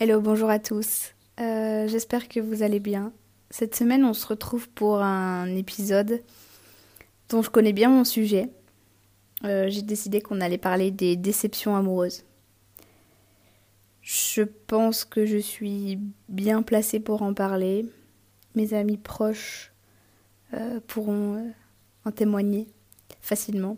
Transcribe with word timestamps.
Hello, 0.00 0.20
bonjour 0.20 0.50
à 0.50 0.58
tous. 0.58 1.14
Euh, 1.38 1.86
J'espère 1.86 2.26
que 2.26 2.40
vous 2.40 2.64
allez 2.64 2.80
bien. 2.80 3.12
Cette 3.50 3.76
semaine, 3.76 4.04
on 4.04 4.12
se 4.12 4.26
retrouve 4.26 4.68
pour 4.70 5.02
un 5.02 5.46
épisode 5.54 6.20
dont 7.28 7.42
je 7.42 7.50
connais 7.50 7.72
bien 7.72 7.88
mon 7.88 8.02
sujet. 8.02 8.48
Euh, 9.44 9.68
J'ai 9.68 9.82
décidé 9.82 10.20
qu'on 10.20 10.40
allait 10.40 10.58
parler 10.58 10.90
des 10.90 11.14
déceptions 11.14 11.76
amoureuses. 11.76 12.24
Je 14.02 14.42
pense 14.42 15.04
que 15.04 15.26
je 15.26 15.38
suis 15.38 16.00
bien 16.28 16.62
placée 16.62 16.98
pour 16.98 17.22
en 17.22 17.34
parler. 17.34 17.86
Mes 18.56 18.74
amis 18.74 18.96
proches 18.96 19.72
euh, 20.54 20.80
pourront 20.88 21.52
en 22.04 22.10
témoigner 22.10 22.66
facilement. 23.26 23.76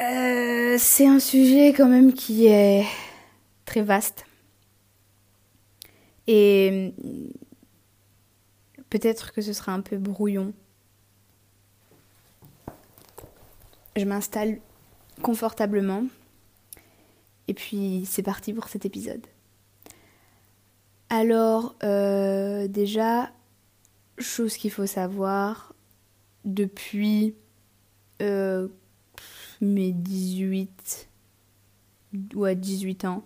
Euh, 0.00 0.76
c'est 0.78 1.06
un 1.06 1.18
sujet 1.18 1.72
quand 1.72 1.88
même 1.88 2.12
qui 2.12 2.46
est 2.46 2.84
très 3.64 3.82
vaste. 3.82 4.26
Et 6.26 6.94
peut-être 8.88 9.32
que 9.32 9.40
ce 9.40 9.52
sera 9.52 9.72
un 9.72 9.80
peu 9.80 9.96
brouillon. 9.96 10.52
Je 13.96 14.04
m'installe 14.04 14.60
confortablement. 15.22 16.04
Et 17.48 17.54
puis 17.54 18.06
c'est 18.06 18.22
parti 18.22 18.52
pour 18.52 18.68
cet 18.68 18.84
épisode. 18.86 19.26
Alors 21.08 21.74
euh, 21.82 22.68
déjà, 22.68 23.32
chose 24.18 24.56
qu'il 24.56 24.70
faut 24.70 24.86
savoir, 24.86 25.74
depuis 26.44 27.34
euh, 28.22 28.68
mes 29.60 29.92
18 29.92 31.08
ou 32.34 32.44
à 32.44 32.54
18 32.54 33.04
ans, 33.04 33.24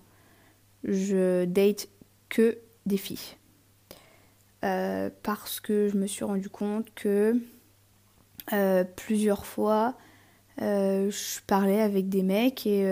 je 0.84 1.44
date 1.44 1.88
que 2.28 2.58
des 2.86 2.96
filles. 2.96 3.36
Euh, 4.64 5.10
parce 5.22 5.60
que 5.60 5.88
je 5.88 5.96
me 5.96 6.06
suis 6.06 6.24
rendu 6.24 6.48
compte 6.48 6.92
que 6.94 7.38
euh, 8.52 8.84
plusieurs 8.84 9.46
fois 9.46 9.96
je 10.58 11.40
parlais 11.48 11.80
avec 11.80 12.08
des 12.08 12.22
mecs 12.22 12.64
et 12.64 12.84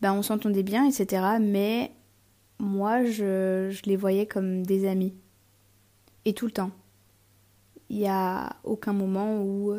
ben 0.00 0.12
on 0.12 0.22
s'entendait 0.22 0.64
bien, 0.64 0.84
etc. 0.84 1.38
Mais 1.40 1.92
moi 2.58 3.04
je 3.04 3.70
les 3.84 3.96
voyais 3.96 4.26
comme 4.26 4.66
des 4.66 4.88
amis. 4.88 5.14
Et 6.24 6.34
tout 6.34 6.46
le 6.46 6.52
temps. 6.52 6.72
Il 7.90 7.98
n'y 7.98 8.08
a 8.08 8.56
aucun 8.64 8.92
moment 8.92 9.42
où 9.42 9.74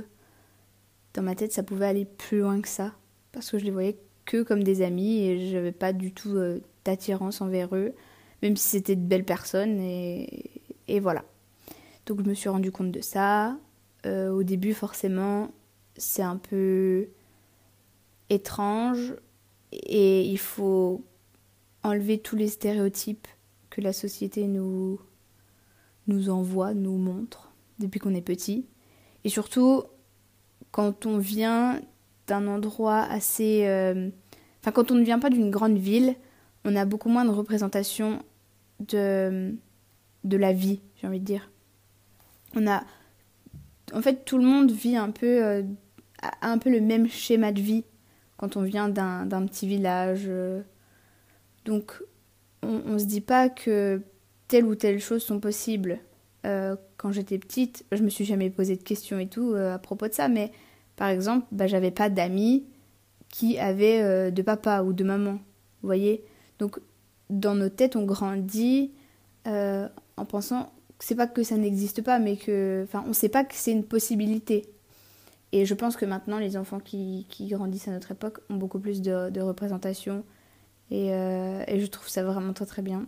dans 1.14 1.22
ma 1.22 1.34
tête 1.34 1.54
ça 1.54 1.64
pouvait 1.64 1.88
aller 1.88 2.06
plus 2.06 2.40
loin 2.42 2.62
que 2.62 2.68
ça. 2.68 2.94
Parce 3.32 3.50
que 3.50 3.58
je 3.58 3.64
les 3.66 3.72
voyais 3.72 3.98
que 4.26 4.44
comme 4.44 4.64
des 4.64 4.82
amis 4.82 5.24
et 5.24 5.50
je 5.50 5.56
n'avais 5.56 5.72
pas 5.72 5.94
du 5.94 6.14
tout 6.14 6.38
d'attirance 6.84 7.42
envers 7.42 7.74
eux, 7.74 7.94
même 8.42 8.58
si 8.58 8.68
c'était 8.68 8.98
de 8.98 9.06
belles 9.06 9.24
personnes. 9.24 9.80
Et, 9.80 10.52
et, 10.90 11.00
voilà. 11.00 11.24
Donc 12.06 12.22
je 12.22 12.30
me 12.30 12.34
suis 12.34 12.50
rendu 12.50 12.72
compte 12.72 12.92
de 12.92 13.02
ça. 13.02 13.58
Euh, 14.06 14.30
au 14.30 14.44
début, 14.44 14.74
forcément, 14.74 15.50
c'est 15.96 16.22
un 16.22 16.38
peu 16.38 17.08
étrange 18.30 19.16
et 19.72 20.24
il 20.24 20.38
faut 20.38 21.04
enlever 21.84 22.20
tous 22.20 22.36
les 22.36 22.50
stéréotypes 22.50 23.28
que 23.70 23.80
la 23.80 23.94
société 23.94 24.48
nous, 24.48 25.00
nous 26.08 26.30
envoie, 26.30 26.74
nous 26.74 26.98
montre 26.98 27.51
depuis 27.82 28.00
qu'on 28.00 28.16
est 28.16 28.22
petit. 28.22 28.66
Et 29.24 29.30
surtout, 29.30 29.84
quand 30.72 31.06
on 31.06 31.18
vient 31.18 31.82
d'un 32.28 32.48
endroit 32.48 33.02
assez... 33.02 33.66
Euh... 33.66 34.10
Enfin, 34.62 34.72
quand 34.72 34.92
on 34.92 34.96
ne 34.96 35.04
vient 35.04 35.20
pas 35.20 35.30
d'une 35.30 35.50
grande 35.50 35.78
ville, 35.78 36.16
on 36.66 36.76
a 36.76 36.86
beaucoup 36.86 37.10
moins 37.10 37.26
de 37.26 37.32
représentation 37.32 38.24
de, 38.80 39.56
de 40.24 40.38
la 40.38 40.54
vie, 40.54 40.82
j'ai 40.96 41.08
envie 41.08 41.20
de 41.20 41.26
dire. 41.26 41.50
On 42.56 42.68
a. 42.68 42.84
En 43.94 44.02
fait, 44.02 44.24
tout 44.26 44.38
le 44.38 44.44
monde 44.44 44.72
vit 44.72 44.96
un 44.96 45.10
peu, 45.12 45.44
euh, 45.44 45.64
un 46.42 46.58
peu 46.58 46.70
le 46.70 46.82
même 46.82 47.10
schéma 47.10 47.52
de 47.52 47.62
vie 47.62 47.84
quand 48.38 48.58
on 48.58 48.62
vient 48.62 48.90
d'un 48.90 49.46
petit 49.46 49.68
village. 49.68 50.26
Euh. 50.28 50.62
Donc, 51.66 52.02
on, 52.64 52.82
on 52.86 53.00
se 53.00 53.06
dit 53.06 53.22
pas 53.22 53.50
que 53.50 54.02
telle 54.48 54.66
ou 54.66 54.76
telle 54.76 55.00
chose 55.00 55.24
sont 55.24 55.40
possibles. 55.40 56.00
Euh, 56.46 56.76
quand 56.98 57.12
j'étais 57.12 57.38
petite, 57.38 57.86
je 57.92 58.02
me 58.02 58.10
suis 58.10 58.26
jamais 58.26 58.50
posé 58.50 58.76
de 58.76 58.84
questions 58.84 59.20
et 59.20 59.28
tout 59.28 59.54
euh, 59.54 59.76
à 59.76 59.80
propos 59.80 60.08
de 60.08 60.14
ça, 60.14 60.28
mais 60.28 60.52
par 60.96 61.10
exemple, 61.10 61.46
bah, 61.52 61.68
j'avais 61.68 61.92
pas 61.92 62.10
d'amis 62.10 62.66
qui 63.30 63.60
avaient 63.60 64.02
euh, 64.02 64.32
de 64.32 64.42
papa 64.42 64.82
ou 64.82 64.94
de 64.94 65.04
maman. 65.04 65.34
Vous 65.34 65.88
voyez? 65.88 66.24
Donc, 66.60 66.80
dans 67.30 67.56
nos 67.56 67.70
têtes, 67.70 67.96
on 67.96 68.06
grandit 68.06 68.92
en 69.46 70.26
pensant 70.26 70.72
que 71.00 71.06
c'est 71.06 71.16
pas 71.16 71.28
que 71.28 71.42
ça 71.44 71.58
n'existe 71.58 72.04
pas, 72.04 72.20
mais 72.20 72.38
que. 72.38 72.84
Enfin, 72.84 73.04
on 73.08 73.14
sait 73.14 73.30
pas 73.30 73.44
que 73.44 73.56
c'est 73.56 73.72
une 73.72 73.86
possibilité. 73.86 74.68
Et 75.52 75.66
je 75.66 75.74
pense 75.74 75.98
que 75.98 76.06
maintenant, 76.06 76.38
les 76.38 76.58
enfants 76.58 76.80
qui, 76.80 77.26
grandissent 77.42 77.88
à 77.88 77.92
notre 77.92 78.12
époque 78.12 78.40
ont 78.50 78.56
beaucoup 78.56 78.80
plus 78.80 79.02
de, 79.02 79.30
de 79.30 79.42
représentation. 79.42 80.24
Et, 80.92 81.08
et, 81.08 81.80
je 81.80 81.86
trouve 81.88 82.10
ça 82.10 82.24
vraiment 82.24 82.54
très 82.54 82.66
très 82.66 82.82
bien. 82.82 83.08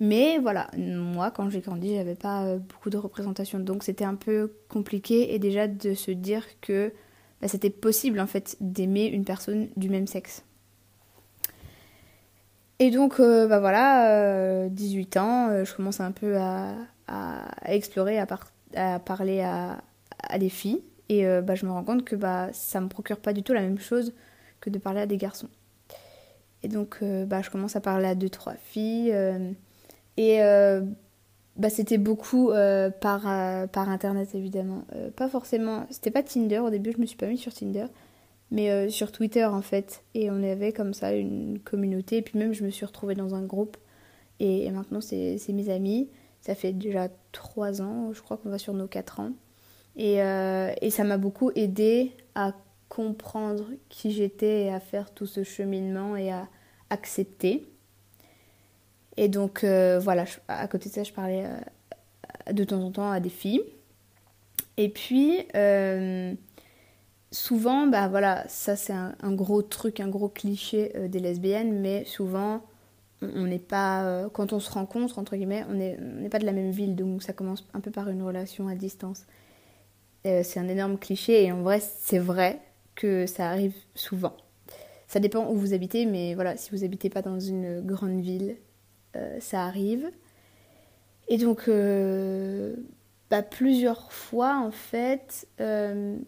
Mais 0.00 0.38
voilà, 0.38 0.70
moi, 0.76 1.30
quand 1.30 1.50
j'ai 1.50 1.60
grandi, 1.60 1.94
j'avais 1.94 2.14
pas 2.14 2.44
euh, 2.44 2.58
beaucoup 2.58 2.90
de 2.90 2.96
représentation. 2.96 3.58
Donc 3.58 3.84
c'était 3.84 4.04
un 4.04 4.14
peu 4.14 4.52
compliqué. 4.68 5.34
Et 5.34 5.38
déjà 5.38 5.68
de 5.68 5.94
se 5.94 6.10
dire 6.10 6.44
que 6.60 6.92
bah, 7.40 7.48
c'était 7.48 7.70
possible 7.70 8.18
en 8.20 8.26
fait 8.26 8.56
d'aimer 8.60 9.06
une 9.06 9.24
personne 9.24 9.68
du 9.76 9.88
même 9.90 10.06
sexe. 10.06 10.44
Et 12.80 12.90
donc, 12.90 13.20
euh, 13.20 13.46
bah 13.46 13.60
voilà, 13.60 14.16
euh, 14.16 14.68
18 14.70 15.16
ans, 15.18 15.48
euh, 15.50 15.64
je 15.66 15.74
commence 15.74 16.00
un 16.00 16.12
peu 16.12 16.38
à, 16.38 16.74
explorer, 17.66 18.18
à, 18.18 18.24
par 18.24 18.46
à 18.74 18.98
parler 18.98 19.42
à, 19.42 19.82
à, 20.22 20.38
des 20.38 20.48
filles. 20.48 20.82
Et 21.10 21.24
bah, 21.42 21.56
je 21.56 21.66
me 21.66 21.72
rends 21.72 21.82
compte 21.82 22.04
que 22.04 22.14
bah, 22.14 22.50
ça 22.52 22.80
me 22.80 22.88
procure 22.88 23.18
pas 23.18 23.32
du 23.32 23.42
tout 23.42 23.52
la 23.52 23.62
même 23.62 23.80
chose 23.80 24.14
que 24.60 24.70
de 24.70 24.78
parler 24.78 25.00
à 25.00 25.06
des 25.06 25.16
garçons. 25.16 25.48
Et 26.62 26.68
donc, 26.68 27.02
bah, 27.26 27.42
je 27.42 27.50
commence 27.50 27.74
à 27.74 27.80
parler 27.80 28.06
à 28.06 28.14
deux, 28.14 28.28
trois 28.28 28.54
filles. 28.54 29.12
Euh, 30.20 30.80
et 30.82 30.84
bah, 31.56 31.70
c'était 31.70 31.98
beaucoup 31.98 32.50
par, 33.00 33.22
par 33.68 33.88
internet, 33.88 34.34
évidemment. 34.34 34.84
pas 35.16 35.28
forcément. 35.28 35.86
C'était 35.90 36.10
pas 36.10 36.22
Tinder 36.22 36.58
au 36.60 36.70
début, 36.70 36.92
je 36.92 36.98
me 36.98 37.06
suis 37.06 37.16
pas 37.16 37.26
mise 37.26 37.40
sur 37.40 37.52
Tinder 37.52 37.86
mais 38.50 38.70
euh, 38.70 38.88
sur 38.88 39.12
Twitter 39.12 39.44
en 39.44 39.62
fait. 39.62 40.02
Et 40.14 40.30
on 40.30 40.42
avait 40.42 40.72
comme 40.72 40.94
ça 40.94 41.12
une 41.12 41.58
communauté. 41.58 42.18
Et 42.18 42.22
puis 42.22 42.38
même, 42.38 42.52
je 42.52 42.64
me 42.64 42.70
suis 42.70 42.84
retrouvée 42.86 43.14
dans 43.14 43.34
un 43.34 43.42
groupe. 43.42 43.76
Et, 44.40 44.70
maintenant, 44.70 45.00
c'est 45.00 45.38
mes 45.50 45.68
amis. 45.68 46.08
Ça 46.40 46.54
fait 46.54 46.72
déjà 46.72 47.08
trois 47.32 47.82
ans, 47.82 48.12
je 48.14 48.22
crois 48.22 48.38
qu'on 48.38 48.48
va 48.48 48.58
sur 48.58 48.72
nos 48.72 48.86
quatre 48.86 49.20
ans. 49.20 49.32
Et, 49.96 50.22
euh, 50.22 50.72
et 50.80 50.88
ça 50.90 51.04
m'a 51.04 51.18
beaucoup 51.18 51.50
aidé 51.54 52.12
à 52.34 52.54
comprendre 52.88 53.66
qui 53.90 54.12
j'étais 54.12 54.64
et 54.64 54.72
à 54.72 54.80
faire 54.80 55.12
tout 55.12 55.26
ce 55.26 55.44
cheminement 55.44 56.16
et 56.16 56.32
à 56.32 56.48
accepter. 56.88 57.69
Et 59.20 59.28
donc, 59.28 59.64
euh, 59.64 59.98
voilà, 59.98 60.24
à 60.48 60.66
côté 60.66 60.88
de 60.88 60.94
ça, 60.94 61.02
je 61.04 61.12
parlais 61.12 61.44
euh, 61.44 62.52
de 62.52 62.64
temps 62.64 62.82
en 62.82 62.90
temps 62.90 63.10
à 63.10 63.20
des 63.20 63.28
filles. 63.28 63.62
Et 64.78 64.88
puis, 64.88 65.40
euh, 65.54 66.32
souvent, 67.30 67.86
bah 67.86 68.08
voilà, 68.08 68.48
ça 68.48 68.76
c'est 68.76 68.94
un, 68.94 69.32
gros 69.32 69.60
truc, 69.60 70.00
un 70.00 70.08
gros 70.08 70.30
cliché 70.30 70.94
des 71.10 71.20
lesbiennes, 71.20 71.82
mais 71.82 72.06
souvent, 72.06 72.62
on 73.20 73.44
n'est 73.44 73.58
pas, 73.58 74.26
quand 74.32 74.54
on 74.54 74.58
se 74.58 74.70
rencontre, 74.70 75.18
entre 75.18 75.36
guillemets, 75.36 75.66
on 75.68 75.74
n'est 75.74 76.30
pas 76.30 76.38
de 76.38 76.46
la 76.46 76.52
même 76.52 76.70
ville, 76.70 76.96
donc 76.96 77.22
ça 77.22 77.34
commence 77.34 77.66
un 77.74 77.80
peu 77.80 77.90
par 77.90 78.08
une 78.08 78.22
relation 78.22 78.68
à 78.68 78.74
distance. 78.74 79.26
C'est 80.24 80.58
un 80.58 80.68
énorme 80.68 80.96
cliché, 80.96 81.44
et 81.44 81.52
en 81.52 81.60
vrai, 81.60 81.80
c'est 81.80 82.18
vrai 82.18 82.58
que 82.94 83.26
ça 83.26 83.50
arrive 83.50 83.74
souvent. 83.94 84.32
Ça 85.08 85.20
dépend 85.20 85.46
où 85.50 85.56
vous 85.56 85.74
habitez, 85.74 86.06
mais 86.06 86.34
voilà, 86.34 86.56
si 86.56 86.70
vous 86.70 86.84
habitez 86.84 87.10
pas 87.10 87.20
dans 87.20 87.38
une 87.38 87.82
grande 87.82 88.18
ville, 88.20 88.56
ça 89.40 89.64
arrive. 89.64 90.10
Et 91.30 91.38
donc, 91.38 91.68
euh, 91.68 92.74
bah, 93.30 93.42
plusieurs 93.42 94.12
fois, 94.12 94.58
en 94.58 94.72
fait, 94.72 95.46
euh, 95.60 96.18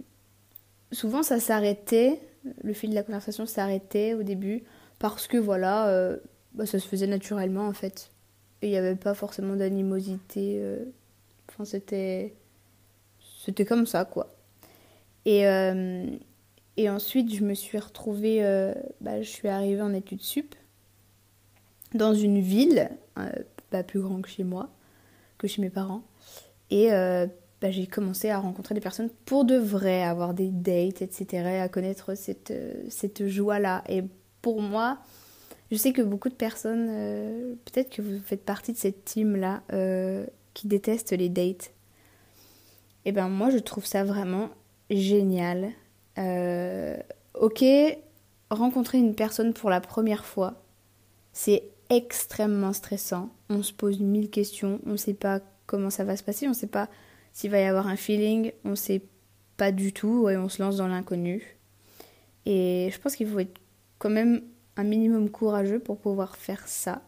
souvent 0.92 1.24
ça 1.24 1.40
s'arrêtait, 1.40 2.20
le 2.62 2.72
fil 2.72 2.90
de 2.90 2.94
la 2.94 3.02
conversation 3.02 3.44
s'arrêtait 3.44 4.14
au 4.14 4.22
début 4.22 4.62
parce 5.00 5.26
que 5.26 5.36
voilà, 5.36 5.88
euh, 5.88 6.16
bah, 6.54 6.66
ça 6.66 6.78
se 6.78 6.86
faisait 6.86 7.08
naturellement 7.08 7.66
en 7.66 7.72
fait. 7.72 8.10
Il 8.62 8.70
n'y 8.70 8.76
avait 8.76 8.94
pas 8.94 9.14
forcément 9.14 9.56
d'animosité. 9.56 10.58
Euh, 10.60 10.84
enfin, 11.48 11.64
c'était. 11.64 12.34
C'était 13.44 13.64
comme 13.64 13.86
ça 13.86 14.04
quoi. 14.04 14.36
Et, 15.24 15.48
euh, 15.48 16.06
et 16.76 16.88
ensuite, 16.88 17.34
je 17.34 17.42
me 17.42 17.54
suis 17.54 17.78
retrouvée. 17.78 18.40
Bah, 19.00 19.20
je 19.20 19.28
suis 19.28 19.48
arrivée 19.48 19.82
en 19.82 19.92
études 19.92 20.22
sup 20.22 20.54
dans 21.94 22.14
une 22.14 22.40
ville, 22.40 22.90
pas 23.70 23.82
plus 23.82 24.00
grande 24.00 24.22
que 24.22 24.28
chez 24.28 24.44
moi, 24.44 24.70
que 25.38 25.46
chez 25.46 25.62
mes 25.62 25.70
parents. 25.70 26.02
Et 26.70 26.88
bah, 26.90 27.70
j'ai 27.70 27.86
commencé 27.86 28.30
à 28.30 28.38
rencontrer 28.38 28.74
des 28.74 28.80
personnes 28.80 29.10
pour 29.24 29.44
de 29.44 29.56
vrai, 29.56 30.02
à 30.02 30.10
avoir 30.10 30.34
des 30.34 30.48
dates, 30.48 31.02
etc., 31.02 31.60
à 31.60 31.68
connaître 31.68 32.14
cette, 32.14 32.52
cette 32.88 33.28
joie-là. 33.28 33.84
Et 33.88 34.02
pour 34.40 34.60
moi, 34.60 34.98
je 35.72 35.78
sais 35.78 35.94
que 35.94 36.02
beaucoup 36.02 36.28
de 36.28 36.34
personnes, 36.34 36.88
euh, 36.90 37.54
peut-être 37.64 37.88
que 37.88 38.02
vous 38.02 38.20
faites 38.22 38.44
partie 38.44 38.74
de 38.74 38.76
cette 38.76 39.06
team-là, 39.06 39.62
euh, 39.72 40.26
qui 40.52 40.66
déteste 40.66 41.12
les 41.12 41.30
dates. 41.30 41.72
Et 43.06 43.12
ben 43.12 43.30
moi, 43.30 43.48
je 43.48 43.56
trouve 43.56 43.86
ça 43.86 44.04
vraiment 44.04 44.50
génial. 44.90 45.70
Euh, 46.18 46.98
ok, 47.40 47.64
rencontrer 48.50 48.98
une 48.98 49.14
personne 49.14 49.54
pour 49.54 49.70
la 49.70 49.80
première 49.80 50.26
fois, 50.26 50.62
c'est 51.32 51.64
extrêmement 51.96 52.72
stressant. 52.72 53.30
On 53.48 53.62
se 53.62 53.72
pose 53.72 54.00
mille 54.00 54.30
questions, 54.30 54.80
on 54.86 54.92
ne 54.92 54.96
sait 54.96 55.14
pas 55.14 55.40
comment 55.66 55.90
ça 55.90 56.04
va 56.04 56.16
se 56.16 56.22
passer, 56.22 56.46
on 56.46 56.50
ne 56.50 56.54
sait 56.54 56.66
pas 56.66 56.88
s'il 57.32 57.50
va 57.50 57.60
y 57.60 57.64
avoir 57.64 57.86
un 57.86 57.96
feeling, 57.96 58.52
on 58.64 58.70
ne 58.70 58.74
sait 58.74 59.02
pas 59.56 59.72
du 59.72 59.92
tout, 59.92 60.28
et 60.28 60.36
on 60.36 60.48
se 60.48 60.62
lance 60.62 60.76
dans 60.76 60.88
l'inconnu. 60.88 61.56
Et 62.46 62.90
je 62.92 62.98
pense 62.98 63.16
qu'il 63.16 63.28
faut 63.28 63.38
être 63.38 63.60
quand 63.98 64.10
même 64.10 64.42
un 64.76 64.84
minimum 64.84 65.30
courageux 65.30 65.78
pour 65.78 65.98
pouvoir 65.98 66.36
faire 66.36 66.66
ça. 66.66 67.02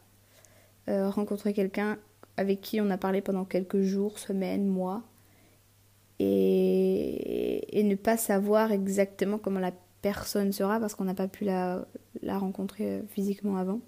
Euh, 0.88 1.08
rencontrer 1.08 1.54
quelqu'un 1.54 1.98
avec 2.36 2.60
qui 2.60 2.80
on 2.80 2.90
a 2.90 2.98
parlé 2.98 3.22
pendant 3.22 3.44
quelques 3.44 3.80
jours, 3.80 4.18
semaines, 4.18 4.66
mois, 4.66 5.02
et, 6.18 7.78
et 7.78 7.82
ne 7.82 7.94
pas 7.96 8.16
savoir 8.16 8.70
exactement 8.70 9.38
comment 9.38 9.60
la 9.60 9.72
personne 10.04 10.52
sera 10.52 10.78
parce 10.78 10.94
qu'on 10.94 11.04
n'a 11.04 11.14
pas 11.14 11.28
pu 11.28 11.44
la, 11.44 11.86
rencontrer 12.28 12.84
euh, 12.84 13.02
physiquement 13.08 13.56
avant. 13.56 13.80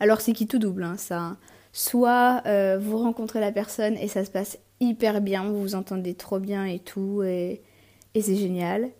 Alors 0.00 0.20
c'est 0.20 0.32
qui 0.32 0.46
tout 0.46 0.58
double, 0.58 0.84
hein, 0.84 0.96
ça. 0.96 1.36
Soit 1.72 2.42
euh, 2.46 2.78
vous 2.80 2.98
rencontrez 2.98 3.40
la 3.40 3.52
personne 3.52 3.96
et 3.96 4.08
ça 4.08 4.24
se 4.24 4.30
passe 4.30 4.58
hyper 4.80 5.20
bien, 5.20 5.44
vous 5.44 5.60
vous 5.60 5.74
entendez 5.74 6.14
trop 6.14 6.38
bien 6.38 6.64
et 6.64 6.78
tout, 6.78 7.22
et, 7.22 7.62
et 8.14 8.22
c'est 8.22 8.36
génial. 8.36 8.90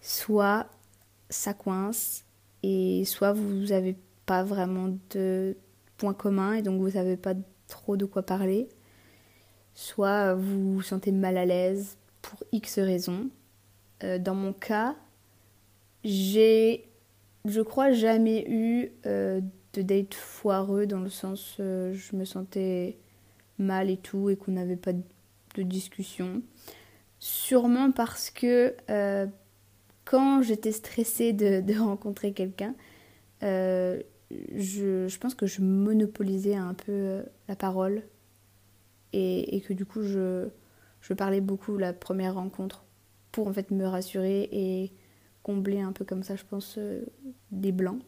Soit 0.00 0.66
ça 1.30 1.54
coince, 1.54 2.24
et 2.62 3.04
soit 3.04 3.32
vous 3.32 3.66
n'avez 3.66 3.96
pas 4.26 4.42
vraiment 4.42 4.94
de 5.10 5.56
points 5.96 6.14
communs 6.14 6.54
et 6.54 6.62
donc 6.62 6.80
vous 6.80 6.90
n'avez 6.90 7.16
pas 7.16 7.34
trop 7.68 7.96
de 7.96 8.04
quoi 8.04 8.22
parler, 8.22 8.68
soit 9.74 10.34
vous 10.34 10.74
vous 10.74 10.82
sentez 10.82 11.12
mal 11.12 11.36
à 11.36 11.44
l'aise 11.44 11.96
pour 12.20 12.38
X 12.52 12.78
raisons. 12.78 13.28
Euh, 14.04 14.18
dans 14.18 14.34
mon 14.34 14.52
cas, 14.52 14.94
j'ai, 16.04 16.88
je 17.44 17.60
crois, 17.60 17.92
jamais 17.92 18.44
eu 18.48 18.92
euh, 19.06 19.40
de 19.72 19.82
date 19.82 20.14
foireux 20.14 20.86
dans 20.86 21.00
le 21.00 21.08
sens 21.08 21.56
euh, 21.60 21.92
je 21.94 22.16
me 22.16 22.24
sentais 22.24 22.98
mal 23.58 23.90
et 23.90 23.96
tout 23.96 24.30
et 24.30 24.36
qu'on 24.36 24.52
n'avait 24.52 24.76
pas 24.76 24.92
de 24.92 25.62
discussion. 25.62 26.42
Sûrement 27.18 27.92
parce 27.92 28.30
que 28.30 28.74
quand 30.04 30.42
j'étais 30.42 30.72
stressée 30.72 31.32
de, 31.32 31.78
rencontrer 31.78 32.32
quelqu'un, 32.32 32.74
euh, 33.42 34.00
je, 34.54 35.16
pense 35.18 35.34
que 35.34 35.46
je 35.46 35.62
monopolisais 35.62 36.54
un 36.54 36.74
peu 36.74 36.92
euh, 36.92 37.22
la 37.48 37.56
parole 37.56 38.02
et, 39.12 39.62
que 39.66 39.72
du 39.74 39.84
coup 39.84 40.02
je, 40.02 40.48
je, 41.00 41.12
parlais 41.12 41.40
beaucoup 41.40 41.76
la 41.76 41.92
première 41.92 42.34
rencontre 42.34 42.84
pour 43.30 43.48
en 43.48 43.52
fait 43.52 43.70
me 43.70 43.84
rassurer 43.84 44.48
et 44.52 44.92
combler 45.42 45.80
un 45.80 45.92
peu 45.92 46.04
comme 46.04 46.22
ça 46.22 46.36
je 46.36 46.44
pense 46.48 46.76
euh, 46.78 47.04
des 47.50 47.72
blancs. 47.72 48.02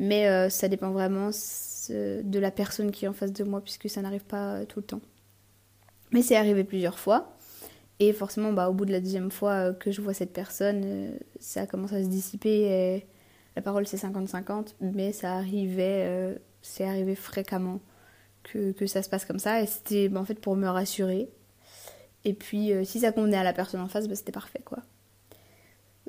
Mais 0.00 0.48
ça 0.50 0.66
dépend 0.68 0.90
vraiment 0.90 1.28
de 1.28 2.38
la 2.38 2.50
personne 2.50 2.90
qui 2.90 3.04
est 3.04 3.08
en 3.08 3.12
face 3.12 3.32
de 3.32 3.44
moi 3.44 3.60
puisque 3.60 3.88
ça 3.88 4.00
n'arrive 4.02 4.24
pas 4.24 4.64
tout 4.64 4.80
le 4.80 4.86
temps. 4.86 5.00
Mais 6.12 6.22
c'est 6.22 6.36
arrivé 6.36 6.64
plusieurs 6.64 6.98
fois. 6.98 7.36
Et 8.00 8.14
forcément, 8.14 8.52
bah, 8.52 8.70
au 8.70 8.72
bout 8.72 8.86
de 8.86 8.92
la 8.92 9.00
deuxième 9.00 9.30
fois 9.30 9.52
euh, 9.52 9.72
que 9.74 9.92
je 9.92 10.00
vois 10.00 10.14
cette 10.14 10.32
personne, 10.32 10.82
euh, 10.84 11.10
ça 11.38 11.66
commence 11.66 11.92
à 11.92 12.02
se 12.02 12.08
dissiper. 12.08 12.62
Et 12.62 13.06
la 13.56 13.62
parole, 13.62 13.86
c'est 13.86 13.98
50-50, 13.98 14.74
mais 14.80 15.12
ça 15.12 15.34
arrivait, 15.34 16.06
euh, 16.06 16.34
c'est 16.62 16.84
arrivé 16.84 17.14
fréquemment 17.14 17.80
que, 18.42 18.72
que, 18.72 18.86
ça 18.86 19.02
se 19.02 19.10
passe 19.10 19.26
comme 19.26 19.38
ça. 19.38 19.62
Et 19.62 19.66
c'était 19.66 20.08
bah, 20.08 20.18
en 20.18 20.24
fait 20.24 20.40
pour 20.40 20.56
me 20.56 20.66
rassurer. 20.66 21.28
Et 22.24 22.32
puis, 22.32 22.72
si 22.84 23.00
ça 23.00 23.12
convenait 23.12 23.36
à 23.36 23.44
la 23.44 23.52
personne 23.52 23.80
en 23.80 23.88
face, 23.88 24.08
bah, 24.08 24.14
c'était 24.14 24.32
parfait, 24.32 24.60
quoi. 24.64 24.78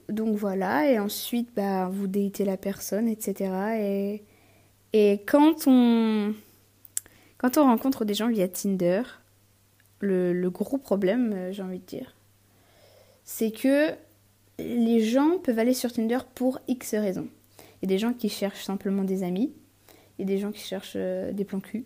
Donc 0.09 0.35
voilà, 0.35 0.89
et 0.89 0.99
ensuite, 0.99 1.49
bah, 1.55 1.87
vous 1.89 2.07
datez 2.07 2.45
la 2.45 2.57
personne, 2.57 3.07
etc. 3.07 3.51
Et, 3.79 4.23
et 4.93 5.21
quand, 5.25 5.67
on, 5.67 6.33
quand 7.37 7.57
on 7.57 7.63
rencontre 7.63 8.05
des 8.05 8.13
gens 8.13 8.29
via 8.29 8.47
Tinder, 8.47 9.03
le, 10.01 10.49
gros 10.49 10.77
problème, 10.77 11.33
euh, 11.33 11.51
j'ai 11.51 11.63
envie 11.63 11.79
de 11.79 11.85
dire, 11.85 12.15
c'est 13.23 13.51
que 13.51 13.91
les 14.59 15.01
gens 15.01 15.37
peuvent 15.39 15.59
aller 15.59 15.73
sur 15.73 15.91
Tinder 15.91 16.19
pour 16.35 16.59
X 16.67 16.95
raisons. 16.95 17.27
Il 17.81 17.89
y 17.89 17.93
a 17.93 17.95
des 17.95 17.99
gens 17.99 18.13
qui 18.13 18.29
cherchent 18.29 18.63
simplement 18.63 19.03
des 19.03 19.23
amis, 19.23 19.53
il 20.17 20.29
y 20.29 20.31
a 20.31 20.35
des 20.35 20.39
gens 20.39 20.51
qui 20.51 20.61
cherchent 20.61 20.93
euh, 20.95 21.31
des 21.31 21.45
plans 21.45 21.59
cul, 21.59 21.85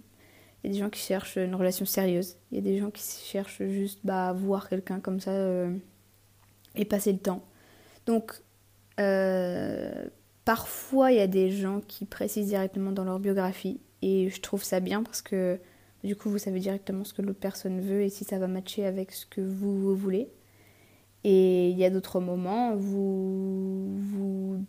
il 0.63 0.67
y 0.67 0.69
a 0.71 0.73
des 0.73 0.79
gens 0.79 0.89
qui 0.89 0.99
cherchent 0.99 1.37
une 1.37 1.55
relation 1.55 1.85
sérieuse, 1.85 2.37
il 2.51 2.55
y 2.55 2.59
a 2.59 2.63
des 2.63 2.79
gens 2.79 2.89
qui 2.89 3.03
cherchent 3.03 3.63
juste 3.63 3.99
bah, 4.03 4.33
voir 4.33 4.67
quelqu'un 4.67 4.99
comme 4.99 5.19
ça 5.19 5.31
euh, 5.31 5.75
et 6.75 6.85
passer 6.85 7.11
le 7.13 7.19
temps. 7.19 7.43
Donc, 8.05 8.41
parfois, 10.45 11.11
il 11.11 11.17
y 11.17 11.21
a 11.21 11.27
des 11.27 11.51
gens 11.51 11.81
qui 11.87 12.05
précisent 12.05 12.47
directement 12.47 12.91
dans 12.91 13.03
leur 13.03 13.19
biographie 13.19 13.79
et 14.01 14.29
je 14.29 14.41
trouve 14.41 14.63
ça 14.63 14.79
bien 14.79 15.03
parce 15.03 15.21
que 15.21 15.59
du 16.05 16.15
coup, 16.15 16.29
vous 16.29 16.37
savez 16.37 16.59
directement 16.59 17.03
ce 17.03 17.13
que 17.13 17.21
l'autre 17.21 17.39
personne 17.39 17.81
veut 17.81 18.03
et 18.03 18.09
si 18.09 18.23
ça 18.23 18.37
va 18.37 18.47
matcher 18.47 18.85
avec 18.85 19.11
ce 19.11 19.25
que 19.25 19.41
vous, 19.41 19.95
voulez. 19.95 20.29
Et 21.23 21.69
il 21.71 21.77
y 21.77 21.83
a 21.83 21.89
d'autres 21.89 22.19
moments, 22.19 22.75
vous 22.75 23.97
vous 23.97 24.63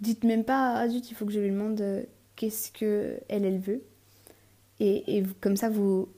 dites 0.00 0.24
même 0.24 0.42
pas 0.44 0.74
ah 0.74 0.88
zut, 0.88 1.08
il 1.10 1.14
faut 1.14 1.24
que 1.24 1.32
je 1.32 1.38
lui 1.38 1.50
demande 1.50 1.80
euh, 1.80 2.02
qu'est-ce 2.34 2.72
que 2.72 3.20
elle 3.28 3.44
elle 3.44 3.60
veut. 3.60 3.84
Et, 4.80 5.18
et 5.18 5.22
comme 5.40 5.56
ça, 5.56 5.70
vous 5.70 6.08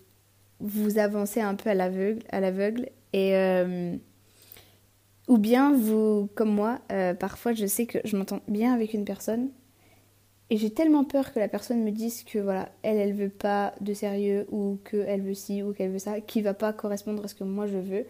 vous 0.60 0.98
avancez 0.98 1.42
un 1.42 1.54
peu 1.54 1.68
à 1.68 1.74
l'aveugle, 1.74 2.22
à 2.30 2.40
l'aveugle 2.40 2.88
et 3.12 3.36
euh, 3.36 3.96
ou 5.28 5.38
bien 5.38 5.72
vous, 5.72 6.28
comme 6.34 6.54
moi, 6.54 6.80
euh, 6.92 7.14
parfois 7.14 7.52
je 7.52 7.66
sais 7.66 7.86
que 7.86 7.98
je 8.04 8.16
m'entends 8.16 8.40
bien 8.48 8.74
avec 8.74 8.94
une 8.94 9.04
personne, 9.04 9.50
et 10.50 10.56
j'ai 10.56 10.70
tellement 10.70 11.04
peur 11.04 11.32
que 11.32 11.38
la 11.38 11.48
personne 11.48 11.82
me 11.82 11.90
dise 11.90 12.22
que 12.22 12.38
voilà, 12.38 12.68
elle, 12.82 12.98
elle 12.98 13.14
veut 13.14 13.30
pas 13.30 13.74
de 13.80 13.94
sérieux 13.94 14.46
ou 14.50 14.78
qu'elle 14.84 15.22
veut 15.22 15.34
ci 15.34 15.62
ou 15.62 15.72
qu'elle 15.72 15.90
veut 15.90 15.98
ça, 15.98 16.20
qui 16.20 16.42
va 16.42 16.54
pas 16.54 16.72
correspondre 16.72 17.24
à 17.24 17.28
ce 17.28 17.34
que 17.34 17.44
moi 17.44 17.66
je 17.66 17.78
veux. 17.78 18.06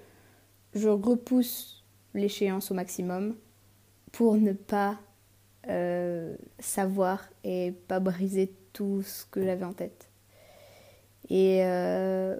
Je 0.75 0.89
repousse 0.89 1.85
l'échéance 2.13 2.71
au 2.71 2.75
maximum 2.75 3.37
pour 4.11 4.37
ne 4.37 4.53
pas 4.53 4.99
euh, 5.69 6.37
savoir 6.59 7.29
et 7.45 7.73
pas 7.89 8.01
briser 8.01 8.53
tout 8.73 9.03
ce 9.03 9.25
que 9.27 9.43
j'avais 9.43 9.65
en 9.65 9.73
tête. 9.73 10.09
Et 11.31 11.61
euh, 11.65 12.37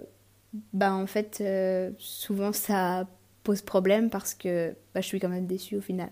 bah 0.73 0.93
en 0.93 1.07
fait, 1.07 1.39
euh, 1.41 1.91
souvent 1.97 2.51
ça 2.53 3.07
pose 3.45 3.61
problème 3.61 4.09
parce 4.09 4.33
que 4.33 4.75
bah, 4.93 5.01
je 5.01 5.07
suis 5.07 5.19
quand 5.19 5.29
même 5.29 5.45
déçue 5.45 5.77
au 5.77 5.81
final. 5.81 6.09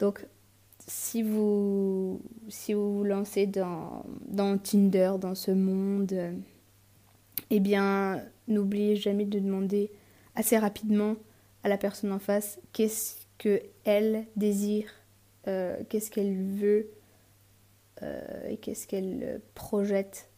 Donc 0.00 0.26
si 0.88 1.22
vous, 1.22 2.20
si 2.48 2.72
vous 2.72 2.98
vous 2.98 3.04
lancez 3.04 3.46
dans, 3.46 4.04
Tinder, 4.62 5.12
dans 5.20 5.34
ce 5.34 5.50
monde, 5.50 6.14
eh 7.50 7.60
bien, 7.60 8.22
n'oubliez 8.48 8.96
jamais 8.96 9.24
de 9.24 9.38
demander 9.38 9.90
assez 10.34 10.56
rapidement 10.56 11.16
à 11.62 11.68
la 11.68 11.76
personne 11.76 12.12
en 12.12 12.18
face 12.18 12.58
qu'est-ce 12.72 13.16
qu'elle 13.38 14.26
désire, 14.36 14.88
euh, 15.46 15.76
qu'est-ce 15.88 16.10
qu'elle 16.10 16.36
veut 16.36 16.88
euh, 18.02 18.48
et 18.48 18.56
qu'est-ce 18.56 18.86
qu'elle 18.86 19.40
projette 19.54 20.30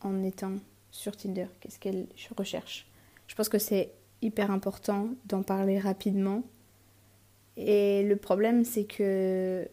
en 0.00 0.22
étant 0.22 0.54
sur 0.90 1.16
Tinder, 1.16 1.46
qu'est-ce 1.60 1.78
qu'elle 1.78 2.06
recherche. 2.36 2.86
Je 3.26 3.34
pense 3.34 3.48
que 3.48 3.58
c'est 3.58 3.92
hyper 4.22 4.50
important 4.50 5.08
d'en 5.26 5.42
parler 5.42 5.78
rapidement 5.78 6.42
et 7.56 8.02
le 8.02 8.16
problème, 8.16 8.64
c'est 8.64 8.84
que 8.84 9.68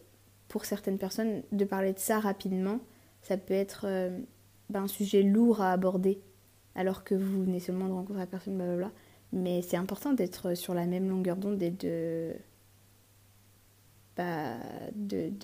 pour 0.48 0.64
certaines 0.64 0.98
personnes, 0.98 1.42
de 1.52 1.64
parler 1.64 1.92
de 1.92 1.98
ça 1.98 2.18
rapidement, 2.18 2.80
ça 3.22 3.36
peut 3.36 3.54
être 3.54 3.86
euh, 3.86 4.18
ben, 4.68 4.84
un 4.84 4.88
sujet 4.88 5.22
lourd 5.22 5.60
à 5.60 5.72
aborder, 5.72 6.20
alors 6.74 7.04
que 7.04 7.14
vous 7.14 7.44
venez 7.44 7.60
seulement 7.60 7.86
de 7.86 7.92
rencontrer 7.92 8.20
la 8.20 8.26
personne, 8.26 8.56
blablabla. 8.56 8.92
Mais 9.32 9.62
c'est 9.62 9.76
important 9.76 10.12
d'être 10.12 10.54
sur 10.54 10.74
la 10.74 10.86
même 10.86 11.08
longueur 11.08 11.36
d'onde 11.36 11.62
et 11.62 11.70
de, 11.70 12.32
bah, 14.16 14.56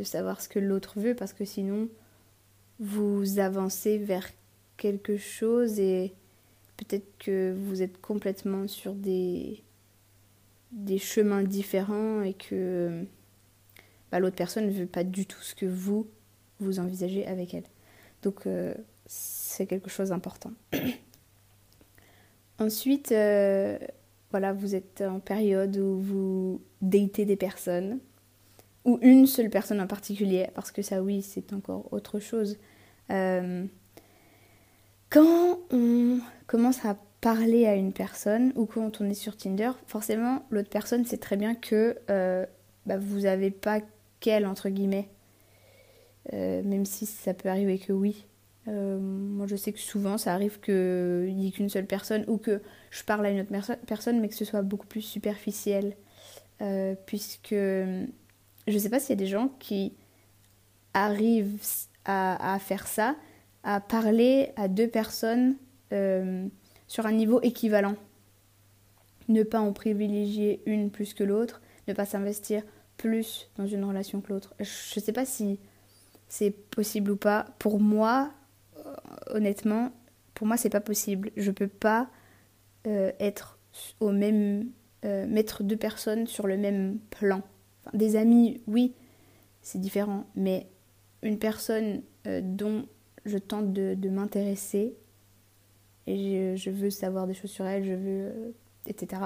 savoir 0.03 0.41
ce 0.41 0.49
que 0.49 0.59
l'autre 0.59 0.99
veut, 0.99 1.15
parce 1.15 1.33
que 1.33 1.45
sinon, 1.45 1.89
vous 2.81 3.39
avancez 3.39 3.97
vers 3.97 4.29
quelque 4.77 5.17
chose 5.17 5.79
et 5.79 6.15
peut-être 6.76 7.06
que 7.18 7.54
vous 7.56 7.83
êtes 7.83 8.00
complètement 8.00 8.68
sur 8.68 8.95
des 8.95 9.62
des 10.73 10.99
chemins 10.99 11.42
différents 11.42 12.23
et 12.23 12.35
que 12.35 13.06
bah, 14.11 14.18
l'autre 14.18 14.37
personne 14.37 14.66
ne 14.66 14.73
veut 14.73 14.87
pas 14.87 15.04
du 15.04 15.26
tout 15.26 15.40
ce 15.40 15.54
que 15.54 15.66
vous, 15.66 16.06
vous 16.61 16.78
envisagez 16.78 17.26
avec 17.26 17.54
elle. 17.54 17.64
Donc 18.23 18.47
euh, 18.47 18.75
c'est 19.06 19.66
quelque 19.66 19.90
chose 19.90 20.11
d'important. 20.11 20.52
Ensuite, 22.59 23.12
euh, 23.12 23.78
voilà, 24.30 24.52
vous 24.52 24.75
êtes 24.75 25.02
en 25.02 25.21
période 25.21 25.76
où 25.76 25.99
vous 26.00 26.61
datez 26.80 27.25
des 27.25 27.37
personnes, 27.37 27.99
ou 28.85 28.99
une 29.02 29.26
seule 29.26 29.50
personne 29.50 29.80
en 29.80 29.87
particulier, 29.87 30.47
parce 30.54 30.71
que 30.71 30.83
ça, 30.83 31.02
oui, 31.02 31.23
c'est 31.23 31.52
encore 31.52 31.92
autre 31.92 32.18
chose. 32.18 32.56
Euh, 33.11 33.64
quand 35.11 35.59
on 35.71 36.21
commence 36.47 36.85
à 36.85 36.97
parler 37.21 37.67
à 37.67 37.75
une 37.75 37.93
personne, 37.93 38.53
ou 38.57 38.67
quand 38.67 39.01
on 39.01 39.11
est 39.11 39.15
sur 39.15 39.37
Tinder, 39.37 39.73
forcément, 39.87 40.45
l'autre 40.51 40.71
personne 40.71 41.05
sait 41.05 41.17
très 41.17 41.37
bien 41.37 41.55
que 41.55 41.97
euh, 42.11 42.47
bah, 42.87 42.99
vous 42.99 43.21
n'avez 43.21 43.51
pas 43.51 43.81
qu'elle, 44.21 44.47
entre 44.47 44.69
guillemets. 44.69 45.09
même 46.33 46.85
si 46.85 47.07
ça 47.07 47.35
peut 47.35 47.49
arriver 47.49 47.79
que 47.79 47.93
oui. 47.93 48.27
Euh, 48.69 48.99
moi, 48.99 49.47
je 49.47 49.57
sais 49.57 49.73
que 49.73 49.79
souvent, 49.79 50.19
ça 50.19 50.35
arrive 50.35 50.61
qu'il 50.61 51.35
n'y 51.37 51.49
ait 51.49 51.51
qu'une 51.51 51.69
seule 51.69 51.87
personne 51.87 52.25
ou 52.27 52.37
que 52.37 52.61
je 52.91 53.05
parle 53.05 53.27
à 53.27 53.31
une 53.31 53.41
autre 53.41 53.77
personne, 53.87 54.21
mais 54.21 54.29
que 54.29 54.35
ce 54.35 54.45
soit 54.45 54.63
beaucoup 54.63 54.87
plus 54.87 55.03
superficiel. 55.03 55.97
Euh, 56.63 56.95
puisque 57.05 57.55
je 57.55 58.07
ne 58.67 58.79
sais 58.79 58.89
pas 58.89 58.99
s'il 58.99 59.11
y 59.11 59.13
a 59.13 59.17
des 59.17 59.27
gens 59.27 59.49
qui 59.59 59.93
arrivent 60.95 61.61
à, 62.07 62.59
faire 62.61 62.87
ça, 62.87 63.17
à 63.66 63.80
parler 63.80 64.52
à 64.56 64.68
deux 64.68 64.88
personnes 64.88 65.56
euh, 65.92 66.49
sur 66.87 67.04
un 67.04 67.12
niveau 67.12 67.42
équivalent. 67.42 67.96
Ne 69.28 69.42
pas 69.42 69.61
en 69.61 69.75
privilégier 69.75 70.62
une 70.64 70.90
plus 70.90 71.12
que 71.12 71.25
l'autre, 71.25 71.61
ne 71.87 71.92
pas 71.92 72.06
s'investir 72.06 72.62
plus 72.96 73.50
dans 73.56 73.66
une 73.66 73.85
relation 73.85 74.23
que 74.23 74.32
l'autre. 74.32 74.54
Je 74.61 74.99
ne 74.99 75.04
sais 75.04 75.12
pas 75.12 75.26
si 75.26 75.61
c'est 76.28 76.50
possible 76.50 77.11
ou 77.11 77.16
pas. 77.16 77.44
Pour 77.58 77.78
moi, 77.78 78.30
honnêtement, 79.28 79.92
pour 80.35 80.46
moi, 80.46 80.56
c'est 80.56 80.70
pas 80.70 80.80
possible. 80.80 81.30
Je 81.37 81.50
peux 81.50 81.68
pas 81.68 82.08
euh, 82.87 83.12
être 83.20 83.58
au 84.00 84.12
même. 84.12 84.70
Euh, 85.04 85.26
mettre 85.26 85.62
deux 85.62 85.76
personnes 85.76 86.26
sur 86.26 86.46
le 86.46 86.56
même 86.56 86.99
plan. 87.11 87.42
des 87.92 88.16
amis, 88.16 88.61
oui, 88.66 88.94
c'est 89.61 89.80
différent, 89.80 90.25
mais 90.35 90.66
une 91.23 91.38
personne 91.38 92.02
euh, 92.26 92.40
dont 92.42 92.87
je 93.26 93.38
tente 93.38 93.73
de, 93.73 94.09
m'intéresser 94.09 94.97
et 96.06 96.56
je, 96.56 96.71
veux 96.71 96.90
savoir 96.90 97.26
des 97.26 97.35
choses 97.35 97.50
sur 97.50 97.66
elle, 97.66 97.85
je 97.85 97.92
veux. 97.92 98.54
etc. 98.87 99.23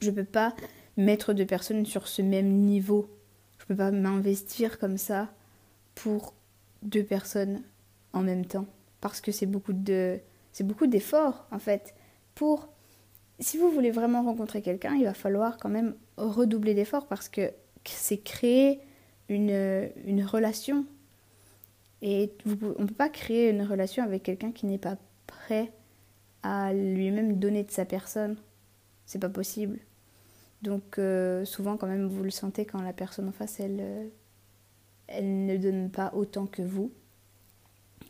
Je 0.00 0.10
peux 0.10 0.24
pas 0.24 0.54
mettre 0.96 1.34
deux 1.34 1.46
personnes 1.46 1.84
sur 1.86 2.08
ce 2.08 2.22
même 2.22 2.48
niveau. 2.48 3.10
Je 3.58 3.66
peux 3.66 3.76
pas 3.76 3.90
m'investir 3.90 4.78
comme 4.78 4.98
ça 4.98 5.30
pour 5.94 6.34
deux 6.82 7.04
personnes 7.04 7.62
en 8.12 8.22
même 8.22 8.46
temps 8.46 8.66
parce 9.00 9.20
que 9.20 9.32
c'est 9.32 9.46
beaucoup 9.46 9.72
de 9.72 10.18
c'est 10.52 10.64
beaucoup 10.64 10.86
d'efforts 10.86 11.46
en 11.50 11.58
fait 11.58 11.94
pour 12.34 12.68
si 13.38 13.58
vous 13.58 13.70
voulez 13.70 13.90
vraiment 13.90 14.22
rencontrer 14.22 14.62
quelqu'un, 14.62 14.94
il 14.94 15.04
va 15.04 15.14
falloir 15.14 15.58
quand 15.58 15.68
même 15.68 15.94
redoubler 16.16 16.74
d'efforts 16.74 17.06
parce 17.06 17.28
que 17.28 17.52
c'est 17.84 18.18
créer 18.18 18.80
une, 19.28 19.90
une 20.04 20.24
relation. 20.24 20.86
Et 22.08 22.30
on 22.46 22.50
ne 22.50 22.86
peut 22.86 22.94
pas 22.94 23.08
créer 23.08 23.50
une 23.50 23.62
relation 23.62 24.04
avec 24.04 24.22
quelqu'un 24.22 24.52
qui 24.52 24.66
n'est 24.66 24.78
pas 24.78 24.96
prêt 25.26 25.72
à 26.44 26.72
lui-même 26.72 27.36
donner 27.40 27.64
de 27.64 27.70
sa 27.72 27.84
personne. 27.84 28.36
C'est 29.06 29.18
pas 29.18 29.28
possible. 29.28 29.80
Donc 30.62 31.00
euh, 31.00 31.44
souvent 31.44 31.76
quand 31.76 31.88
même 31.88 32.06
vous 32.06 32.22
le 32.22 32.30
sentez 32.30 32.64
quand 32.64 32.80
la 32.80 32.92
personne 32.92 33.28
en 33.28 33.32
face 33.32 33.58
elle, 33.58 33.78
euh, 33.80 34.06
elle 35.08 35.46
ne 35.46 35.56
donne 35.56 35.90
pas 35.90 36.12
autant 36.14 36.46
que 36.46 36.62
vous. 36.62 36.92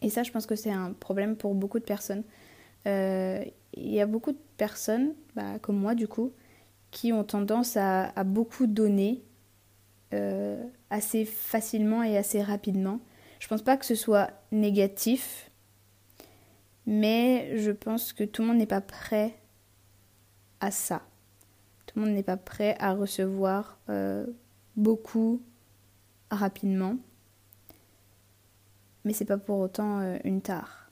Et 0.03 0.11
ça, 0.11 0.23
je 0.23 0.31
pense 0.31 0.45
que 0.45 0.57
c'est 0.57 0.71
un 0.71 0.93
problème 0.93 1.35
pour 1.35 1.55
beaucoup 1.55 1.79
de 1.79 1.85
personnes. 1.85 2.23
Euh, 2.87 3.43
il 3.73 3.95
y 3.95 4.03
a 4.03 4.07
beaucoup 4.07 4.33
de 4.33 4.43
personnes, 4.59 5.15
bah, 5.35 5.59
comme 5.59 5.79
moi 5.79 5.95
du 5.95 6.07
coup, 6.07 6.35
qui 6.91 7.15
ont 7.15 7.25
tendance 7.25 7.79
à, 7.79 8.13
beaucoup 8.25 8.67
donner 8.67 9.23
assez 10.91 11.25
facilement 11.25 12.03
et 12.03 12.19
assez 12.19 12.43
rapidement. 12.43 13.01
Je 13.47 13.49
pense 13.49 13.63
pas 13.63 13.77
que 13.77 13.87
ce 13.87 13.95
soit 13.95 14.33
négatif, 14.51 15.53
mais 16.85 17.57
je 17.57 17.71
pense 17.71 18.13
que 18.13 18.25
tout 18.25 18.43
le 18.43 18.49
monde 18.49 18.57
n'est 18.57 18.67
pas 18.67 18.81
prêt 18.81 19.37
à 20.59 20.73
ça. 20.73 21.03
Tout 21.87 22.01
le 22.01 22.07
monde 22.07 22.15
n'est 22.17 22.25
pas 22.25 22.37
prêt 22.37 22.75
à 22.81 22.93
recevoir 22.93 23.79
euh, 23.89 24.27
beaucoup 24.75 25.41
rapidement 26.29 26.97
mais 29.05 29.13
c'est 29.13 29.27
pas 29.27 29.39
pour 29.39 29.61
autant 29.61 30.01
euh, 30.01 30.19
une 30.25 30.43
tare. 30.43 30.91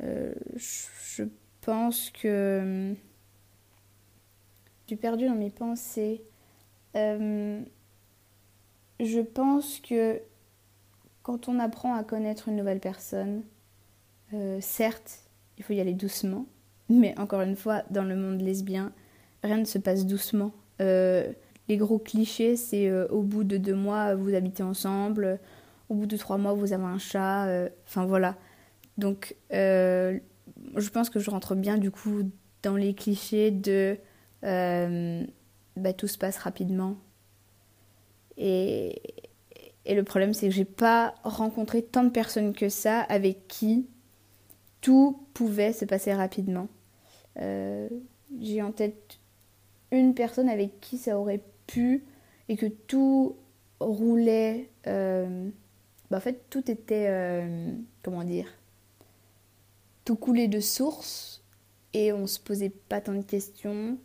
Euh, 0.00 0.32
je 0.54 1.24
pense 1.60 2.10
que. 2.10 2.94
J'ai 4.86 4.94
perdu 4.94 5.26
dans 5.26 5.34
mes 5.34 5.50
pensées. 5.50 6.22
Je 6.94 7.64
pense 9.20 9.80
que 9.80 10.22
quand 11.28 11.48
on 11.50 11.58
apprend 11.58 11.94
à 11.94 12.02
connaître 12.02 12.48
une 12.48 12.56
nouvelle 12.56 12.80
personne, 12.80 13.42
certes, 14.60 15.24
il 15.58 15.64
faut 15.64 15.74
y 15.74 15.80
aller 15.80 15.92
doucement, 15.92 16.46
mais 16.88 17.14
encore 17.18 17.42
une 17.42 17.54
fois, 17.54 17.82
dans 17.90 18.04
le 18.04 18.16
monde 18.16 18.40
lesbien, 18.40 18.92
rien 19.42 19.58
ne 19.58 19.66
se 19.66 19.76
passe 19.76 20.06
doucement. 20.06 20.52
les 20.80 21.76
gros 21.76 21.98
clichés, 21.98 22.56
c'est 22.56 22.90
au 23.10 23.20
bout 23.20 23.44
de 23.44 23.58
deux 23.58 23.74
mois, 23.74 24.14
vous 24.14 24.32
habitez 24.32 24.62
ensemble, 24.62 25.38
au 25.88 25.94
bout 25.94 26.06
de 26.06 26.16
trois 26.16 26.38
mois, 26.38 26.52
vous 26.52 26.72
avez 26.72 26.84
un 26.84 26.98
chat. 26.98 27.46
Euh, 27.46 27.68
enfin 27.86 28.04
voilà. 28.06 28.36
Donc, 28.96 29.36
euh, 29.52 30.18
je 30.76 30.88
pense 30.90 31.10
que 31.10 31.18
je 31.18 31.30
rentre 31.30 31.54
bien 31.54 31.78
du 31.78 31.90
coup 31.90 32.30
dans 32.62 32.76
les 32.76 32.94
clichés 32.94 33.50
de 33.50 33.96
euh, 34.44 35.24
bah, 35.76 35.92
tout 35.92 36.08
se 36.08 36.18
passe 36.18 36.38
rapidement. 36.38 36.96
Et, 38.36 39.02
et 39.88 39.94
le 39.94 40.04
problème, 40.04 40.34
c'est 40.34 40.48
que 40.48 40.54
j'ai 40.54 40.64
pas 40.64 41.14
rencontré 41.24 41.82
tant 41.82 42.04
de 42.04 42.10
personnes 42.10 42.52
que 42.52 42.68
ça 42.68 43.00
avec 43.00 43.48
qui 43.48 43.88
tout 44.80 45.26
pouvait 45.34 45.72
se 45.72 45.84
passer 45.84 46.12
rapidement. 46.12 46.68
j'ai 47.36 48.62
en 48.62 48.72
tête 48.72 49.18
une 49.90 50.14
personne 50.14 50.48
avec 50.48 50.80
qui 50.80 50.98
ça 50.98 51.18
aurait 51.18 51.42
pu 51.66 52.04
et 52.48 52.56
que 52.56 52.66
tout 52.66 53.36
roulait 53.80 54.70
bah, 56.10 56.16
en 56.16 56.20
fait, 56.20 56.48
tout 56.50 56.70
était, 56.70 57.06
euh, 57.08 57.70
comment 58.02 58.24
dire, 58.24 58.48
tout 60.04 60.16
coulait 60.16 60.48
de 60.48 60.60
source 60.60 61.44
et 61.92 62.12
on 62.12 62.26
se 62.26 62.40
posait 62.40 62.70
pas 62.70 63.00
tant 63.00 63.14
de 63.14 63.22
questions. 63.22 63.98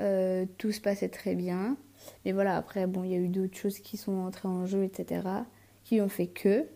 Euh, 0.00 0.46
tout 0.58 0.72
se 0.72 0.80
passait 0.80 1.08
très 1.08 1.34
bien. 1.34 1.76
Mais 2.24 2.32
voilà, 2.32 2.56
après, 2.56 2.86
bon, 2.86 3.04
il 3.04 3.10
y 3.10 3.14
a 3.14 3.18
eu 3.18 3.28
d'autres 3.28 3.56
choses 3.56 3.78
qui 3.78 3.96
sont 3.96 4.12
entrées 4.12 4.48
en 4.48 4.66
jeu, 4.66 4.84
etc., 4.84 5.28
qui 5.84 6.00
ont 6.00 6.08
fait 6.08 6.26
que. 6.26 6.66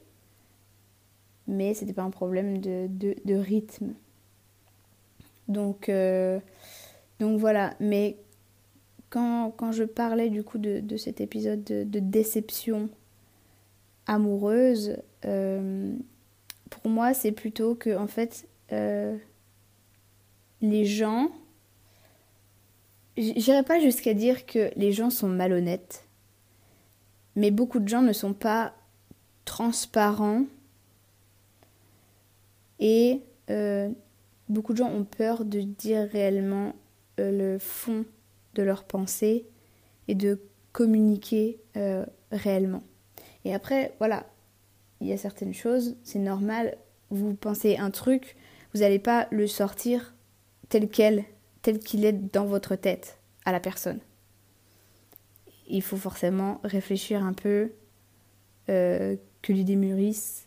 Mais 1.47 1.75
c'était 1.75 1.92
pas 1.92 2.02
un 2.02 2.11
problème 2.11 2.59
de, 2.59 2.88
de, 2.88 3.35
rythme. 3.35 3.95
Donc, 5.47 5.88
euh, 5.88 6.40
donc 7.21 7.38
voilà. 7.38 7.75
Mais 7.78 8.16
quand, 9.11 9.52
je 9.73 9.85
parlais 9.85 10.28
du 10.28 10.42
coup 10.42 10.59
de, 10.59 10.97
cet 10.97 11.21
épisode 11.21 11.62
de, 11.62 11.85
de 11.85 12.00
déception 12.00 12.90
amoureuse, 14.06 14.97
euh, 15.25 15.95
pour 16.71 16.90
moi, 16.90 17.14
c'est 17.14 17.33
plutôt 17.33 17.75
que, 17.75 17.97
en 17.97 18.06
fait, 18.06 18.49
euh, 18.73 19.16
les 20.61 20.85
gens. 20.85 21.30
J'irai 23.16 23.62
pas 23.62 23.80
jusqu'à 23.80 24.14
dire 24.14 24.46
que 24.46 24.70
les 24.76 24.92
gens 24.92 25.11
sont 25.11 25.28
malhonnêtes, 25.28 26.04
mais 27.35 27.50
beaucoup 27.50 27.80
de 27.80 27.88
gens 27.88 28.02
ne 28.02 28.12
sont 28.12 28.35
pas 28.35 28.75
transparents 29.44 30.44
et 32.78 33.23
euh, 33.49 33.90
beaucoup 34.49 34.73
de 34.73 34.78
gens 34.78 34.90
ont 34.90 35.04
peur 35.04 35.44
de 35.44 35.61
dire 35.61 36.08
réellement 36.11 36.75
le 37.18 37.58
fond 37.58 38.04
de 38.54 38.62
leurs 38.62 38.85
pensées 38.85 39.46
et 40.08 40.14
de 40.14 40.38
communiquer 40.73 41.58
réellement. 42.30 42.82
Et 43.46 43.54
après, 43.54 43.94
voilà, 43.99 44.26
il 45.00 45.06
y 45.06 45.12
a 45.12 45.16
certaines 45.16 45.54
choses, 45.54 45.96
c'est 46.02 46.18
normal, 46.18 46.76
vous 47.11 47.35
pensez 47.35 47.76
un 47.76 47.90
truc, 47.90 48.37
vous 48.75 48.80
n'allez 48.80 48.99
pas 48.99 49.28
le 49.30 49.46
sortir 49.46 50.14
tel 50.68 50.88
quel, 50.88 51.25
tel 51.66 51.80
qu'il 51.80 52.04
est 52.04 52.12
dans 52.12 52.46
votre 52.46 52.76
tête 52.76 53.18
à 53.44 53.50
la 53.50 53.58
personne. 53.58 53.99
Il 55.66 55.82
faut 55.82 55.96
forcément 55.96 56.61
réfléchir 56.62 57.25
un 57.25 57.32
peu, 57.32 57.73
euh, 58.68 59.16
que 59.42 59.52
l'idée 59.52 59.75
mûrisse 59.75 60.46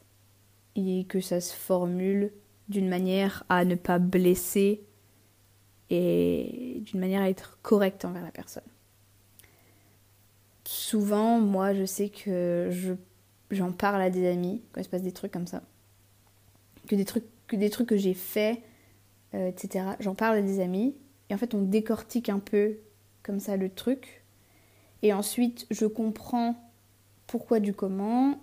et 0.78 1.06
que 1.10 1.20
ça 1.20 1.42
se 1.42 1.54
formule 1.54 2.32
d'une 2.70 2.88
manière 2.88 3.44
à 3.50 3.66
ne 3.66 3.76
pas 3.76 4.00
blesser 4.00 4.82
et 5.90 6.82
d'une 6.86 7.02
manière 7.02 7.22
à 7.22 7.30
être 7.30 7.60
correct 7.64 8.06
envers 8.06 8.24
la 8.24 8.32
personne 8.32 8.64
souvent, 10.64 11.40
moi, 11.40 11.74
je 11.74 11.84
sais 11.84 12.10
que 12.10 12.70
je, 12.72 12.94
j'en 13.50 13.72
parle 13.72 14.04
à 14.04 14.12
des 14.12 14.28
amis 14.28 14.62
quand 14.72 14.82
il 14.82 14.84
se 14.84 14.90
passe 14.90 15.02
des 15.02 15.12
trucs 15.12 15.32
comme 15.32 15.48
ça. 15.48 15.64
Que 16.88 16.96
des 16.96 17.06
trucs 17.06 17.26
que, 17.48 17.56
des 17.56 17.72
trucs 17.72 17.90
que 17.90 17.98
j'ai 17.98 18.14
fait 18.14 18.62
etc. 19.34 19.86
J'en 20.00 20.16
parle 20.16 20.38
à 20.38 20.42
des 20.42 20.60
amis 20.60 20.96
et 21.30 21.34
en 21.34 21.38
fait 21.38 21.54
on 21.54 21.62
décortique 21.62 22.30
un 22.30 22.40
peu 22.40 22.78
comme 23.24 23.40
ça 23.40 23.58
le 23.58 23.70
truc 23.70 24.24
et 25.02 25.14
ensuite 25.14 25.68
je 25.72 25.86
comprends 25.86 26.56
pourquoi 27.30 27.60
du 27.60 27.74
comment, 27.74 28.40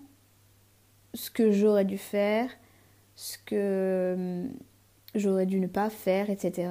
ce 1.12 1.30
que 1.30 1.50
j'aurais 1.50 1.84
dû 1.84 1.98
faire, 1.98 2.50
ce 3.16 3.36
que 3.38 4.14
hum, 4.16 4.52
j'aurais 5.14 5.46
dû 5.46 5.58
ne 5.60 5.66
pas 5.66 5.90
faire, 5.90 6.30
etc. 6.30 6.70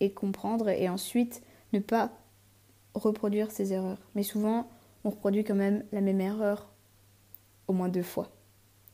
Et 0.00 0.12
comprendre 0.12 0.68
et 0.68 0.88
ensuite 0.88 1.42
ne 1.72 1.78
pas 1.78 2.12
reproduire 2.94 3.50
ces 3.50 3.72
erreurs. 3.72 3.98
Mais 4.14 4.22
souvent, 4.22 4.68
on 5.04 5.10
reproduit 5.10 5.44
quand 5.44 5.54
même 5.54 5.84
la 5.92 6.00
même 6.00 6.20
erreur 6.20 6.70
au 7.66 7.72
moins 7.72 7.88
deux 7.88 8.02
fois, 8.02 8.30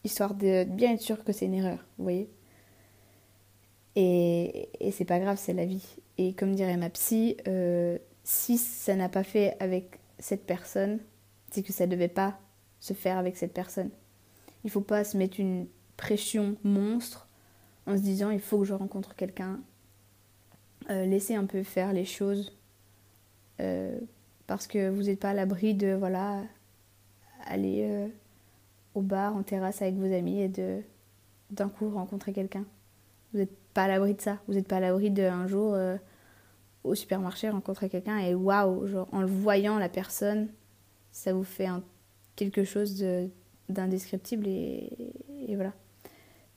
histoire 0.04 0.34
de 0.34 0.64
bien 0.64 0.92
être 0.92 1.00
sûr 1.00 1.24
que 1.24 1.32
c'est 1.32 1.46
une 1.46 1.54
erreur, 1.54 1.84
vous 1.96 2.04
voyez? 2.04 2.30
Et, 3.96 4.68
et 4.80 4.92
c'est 4.92 5.04
pas 5.04 5.18
grave, 5.18 5.38
c'est 5.40 5.54
la 5.54 5.64
vie. 5.64 5.96
Et 6.18 6.32
comme 6.32 6.54
dirait 6.54 6.76
ma 6.76 6.90
psy, 6.90 7.36
euh, 7.46 7.96
si 8.24 8.58
ça 8.58 8.96
n'a 8.96 9.08
pas 9.08 9.22
fait 9.22 9.56
avec 9.60 10.00
cette 10.18 10.44
personne, 10.44 10.98
c'est 11.50 11.62
que 11.62 11.72
ça 11.72 11.86
ne 11.86 11.92
devait 11.92 12.08
pas 12.08 12.38
se 12.80 12.92
faire 12.92 13.18
avec 13.18 13.36
cette 13.36 13.54
personne. 13.54 13.90
Il 14.64 14.70
faut 14.70 14.80
pas 14.80 15.04
se 15.04 15.16
mettre 15.16 15.38
une 15.38 15.68
pression 15.96 16.56
monstre 16.64 17.28
en 17.86 17.96
se 17.96 18.02
disant 18.02 18.30
il 18.30 18.40
faut 18.40 18.58
que 18.58 18.64
je 18.64 18.74
rencontre 18.74 19.14
quelqu'un. 19.14 19.60
Euh, 20.90 21.06
laissez 21.06 21.36
un 21.36 21.46
peu 21.46 21.62
faire 21.62 21.92
les 21.92 22.04
choses 22.04 22.56
euh, 23.60 23.98
parce 24.48 24.66
que 24.66 24.88
vous 24.88 25.04
n'êtes 25.04 25.20
pas 25.20 25.30
à 25.30 25.34
l'abri 25.34 25.74
de 25.74 25.94
voilà 25.94 26.42
aller 27.46 28.08
au 28.94 29.00
bar 29.00 29.36
en 29.36 29.42
terrasse 29.42 29.82
avec 29.82 29.94
vos 29.94 30.12
amis 30.12 30.40
et 30.40 30.48
de 30.48 30.82
d'un 31.50 31.68
coup 31.68 31.88
rencontrer 31.88 32.32
quelqu'un. 32.32 32.64
Vous 33.32 33.38
n'êtes 33.38 33.56
pas 33.72 33.84
à 33.84 33.88
l'abri 33.88 34.14
de 34.14 34.20
ça. 34.20 34.38
Vous 34.48 34.54
n'êtes 34.54 34.68
pas 34.68 34.76
à 34.76 34.80
l'abri 34.80 35.10
de 35.10 35.22
un 35.22 35.46
jour 35.46 35.74
au 36.84 36.94
supermarché 36.94 37.50
rencontrer 37.50 37.88
quelqu'un 37.88 38.18
et 38.18 38.34
waouh, 38.34 38.86
en 39.12 39.20
le 39.20 39.26
voyant 39.26 39.78
la 39.78 39.88
personne, 39.88 40.48
ça 41.12 41.32
vous 41.32 41.44
fait 41.44 41.68
quelque 42.36 42.64
chose 42.64 43.04
d'indescriptible 43.68 44.46
et, 44.46 45.12
voilà. 45.54 45.72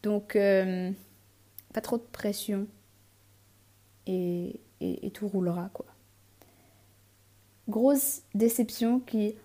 Donc 0.03 0.37
pas 1.73 1.81
trop 1.81 1.97
de 1.97 2.03
pression 2.11 2.67
et, 4.07 4.59
tout 5.13 5.27
roulera 5.27 5.69
quoi. 5.73 5.85
Grosse 7.69 8.23
déception 8.33 8.99
qui, 8.99 9.35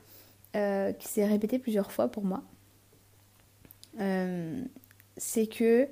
euh, 0.54 0.92
s'est 1.00 1.26
répétée 1.26 1.59
plusieurs 1.59 1.92
fois 1.92 2.09
pour 2.09 2.25
moi, 2.25 2.42
euh, 4.00 4.62
c'est 5.16 5.47
que 5.47 5.88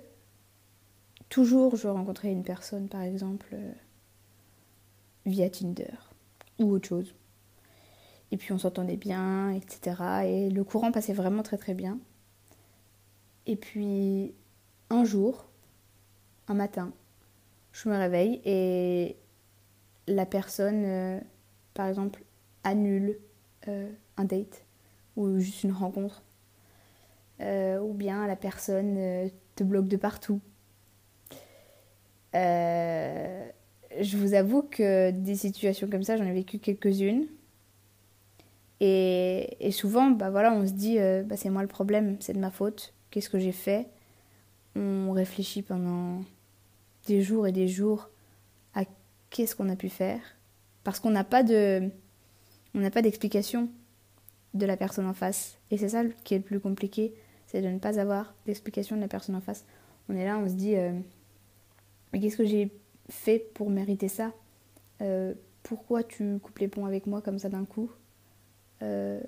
toujours 1.29 1.77
je 1.77 1.89
rencontrais 1.89 2.31
une 2.31 2.43
personne 2.43 2.89
par 2.89 3.03
exemple 3.03 3.49
euh, 3.53 3.73
via 5.27 5.51
Tinder 5.51 5.95
ou 6.59 6.73
autre 6.73 6.89
chose. 6.89 7.15
Et 8.31 8.37
puis 8.37 8.53
on 8.53 8.59
s'entendait 8.59 8.97
bien, 8.97 9.51
etc. 9.51 10.25
Et 10.25 10.51
le 10.51 10.65
courant 10.65 10.93
passait 10.93 11.13
vraiment 11.13 11.43
très 11.43 11.57
très 11.57 11.75
bien. 11.75 11.99
Et 13.47 13.57
puis 13.57 14.35
un 14.91 15.05
jour, 15.05 15.47
un 16.49 16.55
matin, 16.55 16.93
je 17.73 17.89
me 17.89 17.97
réveille 17.97 18.41
et 18.45 19.17
la 20.07 20.27
personne, 20.27 20.85
euh, 20.85 21.21
par 21.75 21.89
exemple, 21.89 22.23
annule 22.63 23.19
euh, 23.69 23.91
un 24.17 24.25
date 24.25 24.65
ou 25.17 25.39
juste 25.39 25.65
une 25.65 25.73
rencontre. 25.73 26.23
Euh, 27.41 27.81
ou 27.81 27.93
bien 27.93 28.27
la 28.27 28.37
personne 28.37 29.29
te 29.57 29.65
bloque 29.65 29.89
de 29.89 29.97
partout. 29.97 30.41
Je 34.01 34.17
vous 34.17 34.35
avoue 34.35 34.63
que 34.63 35.11
des 35.11 35.35
situations 35.35 35.89
comme 35.89 36.03
ça, 36.03 36.17
j'en 36.17 36.25
ai 36.25 36.33
vécu 36.33 36.59
quelques-unes. 36.59 37.27
Et, 38.81 39.71
souvent, 39.71 40.11
bah 40.11 40.31
voilà, 40.31 40.53
on 40.53 40.67
se 40.67 40.73
dit, 40.73 40.99
bah 41.25 41.37
c'est 41.37 41.49
moi 41.49 41.63
le 41.63 41.69
problème, 41.69 42.17
c'est 42.21 42.35
de 42.35 42.39
ma 42.39 42.51
faute, 42.51 42.93
qu'est-ce 43.11 43.31
que 43.31 43.39
j'ai 43.39 43.53
fait? 43.53 43.87
On 44.77 45.13
réfléchit 45.13 45.63
pendant 45.63 46.23
des 47.07 47.23
jours 47.23 47.47
et 47.47 47.53
des 47.53 47.69
jours 47.69 48.11
à 48.75 48.85
qu'est-ce 49.31 49.55
qu'on 49.55 49.69
a 49.69 49.77
pu 49.77 49.89
faire 49.89 50.21
parce 50.85 51.01
qu'on 51.01 51.11
n'a 51.11 51.25
pas 51.25 51.43
de 51.43 51.91
on 52.75 52.81
n'a 52.81 52.91
pas 52.91 53.03
d'explication 53.03 53.69
de 54.53 54.67
la 54.67 54.77
personne 54.77 55.07
en 55.07 55.15
face. 55.15 55.59
Et 55.71 55.79
c'est 55.79 55.89
ça 55.89 56.03
qui 56.25 56.35
est 56.35 56.39
le 56.39 56.45
plus 56.45 56.61
compliqué 56.61 57.15
c'est 57.47 57.63
de 57.63 57.69
ne 57.69 57.79
pas 57.79 58.01
avoir 58.01 58.35
d'explication 58.47 58.97
de 58.97 59.01
la 59.01 59.09
personne 59.09 59.37
en 59.37 59.41
face. 59.41 59.65
On 60.09 60.17
est 60.17 60.25
là 60.25 60.39
on 60.39 60.49
se 60.49 60.55
dit 60.55 60.77
euh, 60.77 60.93
mais 62.13 62.21
qu'est-ce 62.21 62.37
que 62.37 62.45
j'ai 62.45 62.71
fait 63.09 63.39
pour 63.55 63.71
mériter 63.71 64.09
ça 64.09 64.33
euh, 65.03 65.35
pourquoi 65.63 66.03
tu 66.03 66.39
coupes 66.39 66.59
les 66.59 66.69
ponts 66.69 66.87
avec 66.87 67.07
moi 67.07 67.21
comme 67.21 67.39
ça 67.39 67.49
d'un 67.49 67.65
coup? 67.65 67.91
Euh, 68.83 69.21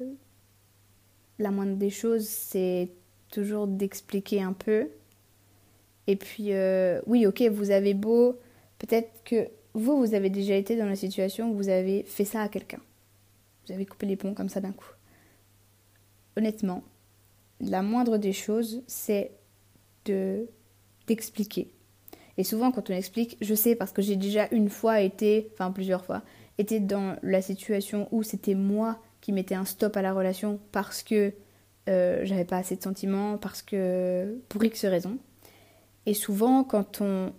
la 1.38 1.50
moindre 1.50 1.76
des 1.76 1.90
choses 1.90 2.26
c'est 2.26 2.90
toujours 3.30 3.66
d'expliquer 3.66 4.42
un 4.42 4.52
peu 4.52 4.88
et 6.06 6.16
puis, 6.16 6.52
euh, 6.52 7.00
oui, 7.06 7.26
ok, 7.26 7.42
vous 7.50 7.70
avez 7.70 7.94
beau. 7.94 8.38
Peut-être 8.78 9.10
que 9.24 9.48
vous, 9.74 9.98
vous 9.98 10.14
avez 10.14 10.30
déjà 10.30 10.54
été 10.54 10.76
dans 10.76 10.86
la 10.86 10.96
situation 10.96 11.50
où 11.50 11.54
vous 11.54 11.68
avez 11.68 12.04
fait 12.04 12.24
ça 12.24 12.42
à 12.42 12.48
quelqu'un. 12.48 12.80
Vous 13.66 13.72
avez 13.72 13.86
coupé 13.86 14.06
les 14.06 14.16
ponts 14.16 14.34
comme 14.34 14.48
ça 14.48 14.60
d'un 14.60 14.72
coup. 14.72 14.90
Honnêtement, 16.36 16.84
la 17.60 17.82
moindre 17.82 18.18
des 18.18 18.32
choses, 18.32 18.82
c'est 18.86 19.32
de 20.04 20.46
d'expliquer. 21.06 21.70
Et 22.38 22.44
souvent, 22.44 22.70
quand 22.70 22.90
on 22.90 22.94
explique, 22.94 23.36
je 23.40 23.54
sais 23.54 23.74
parce 23.74 23.92
que 23.92 24.02
j'ai 24.02 24.16
déjà 24.16 24.48
une 24.50 24.68
fois 24.68 25.00
été, 25.00 25.50
enfin 25.54 25.70
plusieurs 25.70 26.04
fois, 26.04 26.22
été 26.58 26.80
dans 26.80 27.16
la 27.22 27.42
situation 27.42 28.08
où 28.12 28.22
c'était 28.22 28.54
moi 28.54 28.98
qui 29.20 29.32
mettais 29.32 29.54
un 29.54 29.64
stop 29.64 29.96
à 29.96 30.02
la 30.02 30.12
relation 30.12 30.60
parce 30.72 31.02
que 31.02 31.32
euh, 31.88 32.20
j'avais 32.24 32.44
pas 32.44 32.58
assez 32.58 32.76
de 32.76 32.82
sentiments, 32.82 33.38
parce 33.38 33.62
que 33.62 34.38
pour 34.48 34.62
X 34.64 34.84
raisons. 34.84 35.18
Et 36.04 36.14
souvent, 36.14 36.64
quand 36.64 37.00
on 37.00 37.32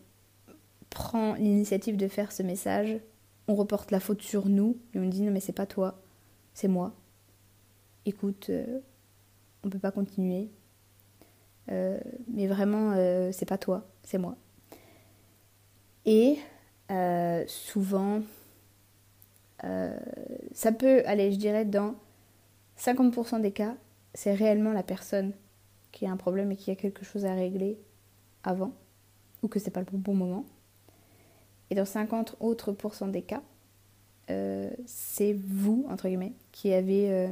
prend 0.89 1.35
l'initiative 1.35 1.97
de 1.97 2.07
faire 2.07 2.31
ce 2.31 2.43
message, 2.43 2.99
on 3.47 3.55
reporte 3.55 3.91
la 3.91 3.99
faute 3.99 4.21
sur 4.21 4.49
nous 4.49 4.77
et 4.93 4.99
on 4.99 5.07
dit 5.07 5.21
non 5.21 5.31
mais 5.31 5.39
c'est 5.39 5.53
pas 5.53 5.65
toi, 5.65 5.99
c'est 6.53 6.67
moi. 6.67 6.93
Écoute, 8.05 8.47
euh, 8.49 8.79
on 9.63 9.69
peut 9.69 9.79
pas 9.79 9.91
continuer. 9.91 10.49
Euh, 11.71 11.99
mais 12.33 12.47
vraiment, 12.47 12.93
euh, 12.95 13.31
c'est 13.33 13.45
pas 13.45 13.57
toi, 13.57 13.85
c'est 14.03 14.17
moi. 14.17 14.37
Et 16.07 16.37
souvent, 17.47 18.21
ça 19.61 20.71
peut 20.71 21.03
aller, 21.05 21.31
je 21.31 21.37
dirais, 21.37 21.65
dans 21.65 21.95
50% 22.79 23.41
des 23.41 23.51
cas, 23.51 23.75
c'est 24.13 24.33
réellement 24.33 24.73
la 24.73 24.83
personne 24.83 25.33
qui 25.91 26.05
a 26.05 26.11
un 26.11 26.17
problème 26.17 26.51
et 26.51 26.55
qui 26.55 26.71
a 26.71 26.75
quelque 26.75 27.05
chose 27.05 27.25
à 27.25 27.33
régler 27.33 27.77
avant 28.43 28.71
ou 29.43 29.47
que 29.47 29.59
c'est 29.59 29.71
pas 29.71 29.81
le 29.81 29.97
bon 29.97 30.13
moment. 30.13 30.45
Et 31.69 31.75
dans 31.75 31.85
50 31.85 32.37
autres 32.39 32.71
pourcents 32.71 33.07
des 33.07 33.21
cas, 33.21 33.43
euh, 34.29 34.69
c'est 34.85 35.33
vous, 35.33 35.85
entre 35.89 36.07
guillemets, 36.07 36.33
qui 36.51 36.73
avez 36.73 37.11
euh, 37.11 37.27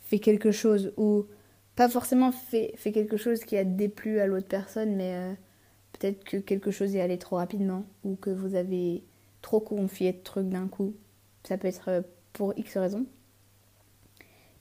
fait 0.00 0.18
quelque 0.18 0.50
chose 0.50 0.92
ou 0.96 1.26
pas 1.76 1.88
forcément 1.88 2.32
fait, 2.32 2.72
fait 2.76 2.92
quelque 2.92 3.16
chose 3.16 3.44
qui 3.44 3.56
a 3.56 3.64
déplu 3.64 4.20
à 4.20 4.26
l'autre 4.26 4.48
personne, 4.48 4.94
mais 4.96 5.14
euh, 5.14 5.34
peut-être 5.98 6.24
que 6.24 6.36
quelque 6.36 6.70
chose 6.70 6.94
est 6.94 7.00
allé 7.00 7.18
trop 7.18 7.36
rapidement 7.36 7.84
ou 8.04 8.16
que 8.16 8.30
vous 8.30 8.54
avez 8.54 9.02
trop 9.42 9.60
confié 9.60 10.12
de 10.12 10.18
trucs 10.18 10.48
d'un 10.48 10.68
coup. 10.68 10.94
Ça 11.44 11.58
peut 11.58 11.68
être 11.68 12.04
pour 12.32 12.52
X 12.56 12.76
raisons. 12.76 13.06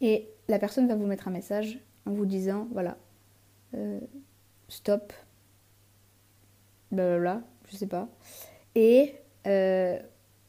Et 0.02 0.30
la 0.48 0.60
personne 0.60 0.88
va 0.88 0.96
vous 0.96 1.06
mettre 1.06 1.28
un 1.28 1.32
message 1.32 1.80
en 2.06 2.12
vous 2.12 2.26
disant, 2.26 2.67
voilà, 2.72 2.98
stop, 4.67 5.13
blablabla, 6.91 7.41
je 7.69 7.78
sais 7.78 7.88
pas. 7.88 8.10
Et 8.76 9.15
euh, 9.48 10.00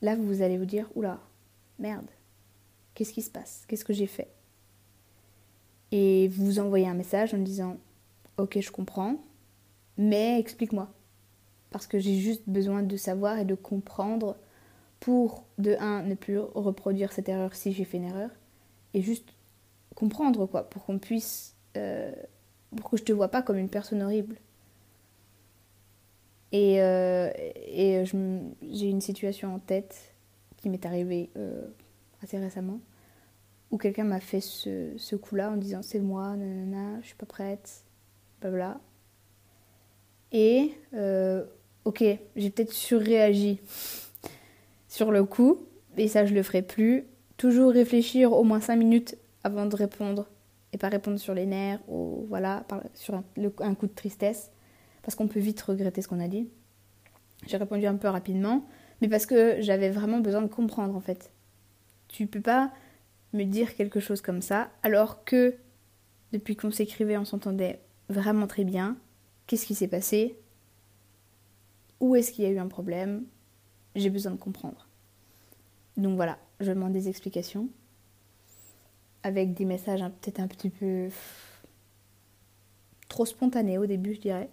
là, 0.03 0.17
vous 0.17 0.43
allez 0.43 0.59
vous 0.59 0.65
dire, 0.65 0.89
oula, 0.95 1.21
merde, 1.79 2.07
qu'est-ce 2.95 3.13
qui 3.13 3.23
se 3.23 3.31
passe? 3.31 3.65
Qu'est-ce 3.69 3.85
que 3.85 3.93
j'ai 3.93 4.07
fait? 4.07 4.29
Et 5.93 6.29
vous 6.29 6.59
envoyez 6.59 6.89
un 6.89 6.95
message 6.95 7.35
en 7.35 7.39
disant, 7.39 7.77
ok, 8.37 8.59
je 8.61 8.71
comprends, 8.71 9.17
mais 9.97 10.39
explique-moi. 10.39 10.93
Parce 11.71 11.87
que 11.87 11.99
j'ai 11.99 12.17
juste 12.17 12.43
besoin 12.47 12.83
de 12.83 12.97
savoir 12.97 13.39
et 13.39 13.45
de 13.45 13.55
comprendre 13.55 14.37
pour, 15.01 15.45
de 15.59 15.77
un, 15.81 16.03
ne 16.03 16.15
plus 16.15 16.39
reproduire 16.39 17.13
cette 17.13 17.29
erreur 17.29 17.55
si 17.55 17.73
j'ai 17.73 17.85
fait 17.85 17.99
une 17.99 18.05
erreur, 18.05 18.31
et 18.95 19.03
juste 19.03 19.35
comprendre, 19.95 20.47
quoi, 20.47 20.69
pour 20.69 20.85
qu'on 20.85 20.99
puisse... 20.99 21.55
Euh, 21.77 22.13
pour 22.77 22.91
que 22.91 22.97
je 22.97 23.05
te 23.05 23.13
vois 23.13 23.29
pas 23.29 23.43
comme 23.43 23.59
une 23.59 23.69
personne 23.69 24.03
horrible. 24.03 24.37
Et, 26.53 26.81
euh, 26.81 27.31
et 27.37 28.05
j'ai 28.05 28.89
une 28.89 29.01
situation 29.01 29.55
en 29.55 29.59
tête 29.59 30.15
qui 30.57 30.71
m'est 30.71 30.87
arrivée 30.87 31.31
euh, 31.37 31.67
assez 32.23 32.39
récemment, 32.39 32.81
où 33.71 33.77
quelqu'un 33.77 34.05
m'a 34.05 34.21
fait 34.21 34.41
ce, 34.41 35.17
coup-là 35.17 35.51
en 35.51 35.57
disant 35.57 35.83
c'est 35.83 36.01
moi, 36.01 36.37
nanana, 36.37 37.01
je 37.03 37.09
suis 37.09 37.17
pas 37.17 37.27
prête, 37.27 37.85
blabla. 38.41 38.81
Et 40.35 40.73
euh, 40.95 41.45
ok, 41.85 42.05
j'ai 42.35 42.51
peut-être 42.51 42.73
surréagi 42.73 43.61
sur 44.89 45.13
le 45.13 45.25
coup, 45.25 45.61
et 45.97 46.09
ça 46.09 46.27
je 46.27 46.35
le 46.35 46.43
ferai 46.43 46.61
plus. 46.61 47.05
Toujours 47.37 47.71
réfléchir 47.73 48.33
au 48.33 48.43
moins 48.43 48.61
5 48.61 48.77
minutes 48.77 49.17
avant 49.45 49.67
de 49.67 49.77
répondre, 49.77 50.27
et 50.73 50.77
pas 50.77 50.89
répondre 50.89 51.19
sur 51.19 51.35
les 51.35 51.47
nerfs 51.47 51.79
ou 51.89 52.27
voilà, 52.29 52.67
sur 52.95 53.15
un, 53.15 53.75
coup 53.75 53.87
de 53.87 53.95
tristesse, 53.95 54.51
parce 55.03 55.15
qu'on 55.15 55.29
peut 55.29 55.39
vite 55.39 55.63
regretter 55.63 56.03
ce 56.03 56.09
qu'on 56.09 56.21
a 56.21 56.27
dit. 56.27 56.49
J'ai 57.47 57.57
répondu 57.57 57.87
un 57.87 57.95
peu 57.95 58.09
rapidement, 58.09 58.67
mais 59.01 59.09
parce 59.09 59.27
que 59.27 59.61
j'avais 59.61 59.91
vraiment 59.91 60.19
besoin 60.19 60.43
de 60.43 60.49
comprendre 60.49 60.97
en 60.97 61.01
fait. 61.01 61.31
Tu 62.09 62.27
peux 62.27 62.41
pas 62.41 62.73
me 63.35 63.45
dire 63.45 63.77
quelque 63.77 64.01
chose 64.01 64.21
comme 64.21 64.43
ça, 64.43 64.71
alors 64.83 65.25
que 65.25 65.55
depuis 66.33 66.57
qu'on 66.57 66.73
s'écrivait, 66.73 67.17
on 67.19 67.25
s'entendait 67.25 67.79
vraiment 68.09 68.49
très 68.49 68.65
bien. 68.65 68.97
Qu'est-ce 69.47 69.67
qui 69.67 69.75
s'est 69.75 69.89
passé? 69.89 70.39
Où 72.01 72.17
est-ce 72.17 72.33
qu'il 72.33 72.45
y 72.45 72.47
a 72.47 72.51
eu 72.51 72.59
un 72.59 72.69
problème? 72.69 73.25
J'ai 73.95 74.11
besoin 74.11 74.33
de 74.33 74.39
comprendre. 74.39 74.89
Donc 75.97 76.17
voilà, 76.17 76.39
je 76.61 76.71
demande 76.71 76.93
des 76.93 77.09
explications 77.09 77.69
avec 79.23 79.55
des 79.55 79.65
messages 79.65 80.01
peut-être 80.01 80.41
un 80.41 80.49
petit 80.49 80.71
peu 80.71 81.09
trop 83.09 83.25
spontanés 83.25 83.79
au 83.79 83.87
début, 83.87 84.15
je 84.15 84.21
dirais, 84.21 84.51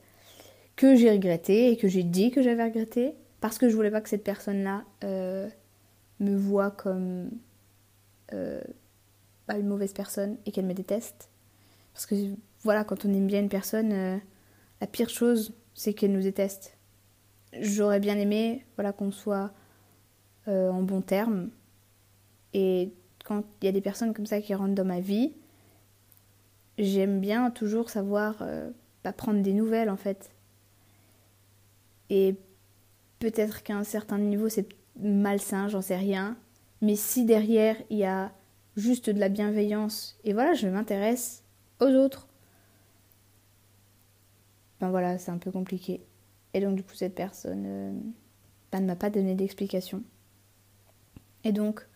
que 0.76 0.96
j'ai 0.96 1.12
regretté 1.12 1.72
et 1.72 1.78
que 1.78 1.88
j'ai 1.88 2.04
dit 2.04 2.32
que 2.32 2.42
j'avais 2.42 2.64
regretté 2.64 3.16
parce 3.42 3.58
que 3.58 3.70
je 3.70 3.76
voulais 3.76 3.92
pas 3.92 4.02
que 4.02 4.10
cette 4.10 4.24
personne-là 4.24 4.86
euh, 5.04 5.50
me 6.20 6.38
voit 6.38 6.72
comme 6.72 7.32
euh, 8.34 8.62
une 9.50 9.68
mauvaise 9.68 9.94
personne 9.94 10.38
et 10.46 10.52
qu'elle 10.52 10.66
me 10.66 10.74
déteste. 10.74 11.30
Parce 11.94 12.06
que 12.06 12.16
voilà, 12.64 12.84
quand 12.84 13.04
on 13.06 13.14
aime 13.14 13.28
bien 13.28 13.42
une 13.42 13.50
personne, 13.50 13.92
euh, 13.92 14.18
la 14.82 14.88
pire 14.88 15.10
chose, 15.10 15.54
c'est 15.76 15.94
qu'elle 15.94 16.12
nous 16.12 16.24
déteste. 16.24 16.76
J'aurais 17.60 18.00
bien 18.00 18.18
aimé 18.18 18.66
voilà, 18.76 18.92
qu'on 18.92 19.12
soit 19.12 19.52
euh, 20.48 20.70
en 20.72 20.82
bon 20.82 21.02
terme. 21.02 21.50
Et 22.54 22.92
quand 23.24 23.44
il 23.62 23.66
y 23.66 23.68
a 23.68 23.72
des 23.72 23.82
personnes 23.82 24.14
comme 24.14 24.26
ça 24.26 24.42
qui 24.42 24.56
rentrent 24.56 24.74
dans 24.74 24.86
ma 24.86 25.00
vie, 25.00 25.34
j'aime 26.80 27.22
bien 27.22 27.52
toujours 27.52 27.90
savoir 27.90 28.38
euh, 28.42 28.72
prendre 29.16 29.42
des 29.42 29.54
nouvelles 29.54 29.90
en 29.90 29.98
fait. 29.98 30.32
Et 32.10 32.36
peut-être 33.20 33.64
qu'à 33.64 33.76
un 33.76 33.84
certain 33.84 34.18
niveau 34.18 34.50
c'est 34.50 34.68
malsain, 35.00 35.68
j'en 35.68 35.82
sais 35.82 35.96
rien. 35.96 36.36
Mais 36.82 36.96
si 36.96 37.24
derrière 37.26 37.76
il 37.92 38.00
y 38.00 38.06
a 38.06 38.32
juste 38.76 39.10
de 39.10 39.20
la 39.20 39.30
bienveillance 39.30 40.18
et 40.24 40.34
voilà, 40.34 40.54
je 40.54 40.68
m'intéresse 40.68 41.44
aux 41.80 41.90
autres, 41.90 42.28
ben 44.82 44.90
voilà, 44.90 45.18
c'est 45.18 45.32
un 45.32 45.38
peu 45.38 45.52
compliqué. 45.52 46.02
Et 46.54 46.60
donc 46.60 46.76
du 46.76 46.84
coup 46.84 46.96
cette 46.96 47.16
personne 47.16 48.02
ben, 48.72 48.82
ne 48.82 48.88
m'a 48.88 48.96
pas 48.98 49.10
donné 49.10 49.36
d'explication. 49.36 50.04
Et 51.44 51.52
donc, 51.52 51.88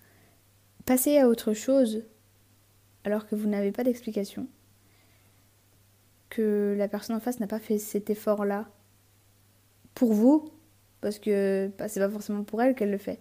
passer 0.86 1.18
à 1.18 1.28
autre 1.28 1.54
chose 1.54 2.04
alors 3.04 3.28
que 3.28 3.36
vous 3.36 3.48
n'avez 3.48 3.72
pas 3.72 3.84
d'explication, 3.84 4.48
que 6.30 6.74
la 6.78 6.88
personne 6.88 7.16
en 7.16 7.20
face 7.20 7.40
n'a 7.40 7.48
pas 7.48 7.60
fait 7.60 7.78
cet 7.78 8.10
effort-là 8.10 8.68
pour 9.94 10.14
vous, 10.14 10.50
parce 11.02 11.20
que 11.20 11.72
bah, 11.78 11.88
c'est 11.88 12.00
pas 12.00 12.10
forcément 12.10 12.44
pour 12.44 12.62
elle 12.62 12.74
qu'elle 12.74 12.90
le 12.90 12.98
fait, 12.98 13.20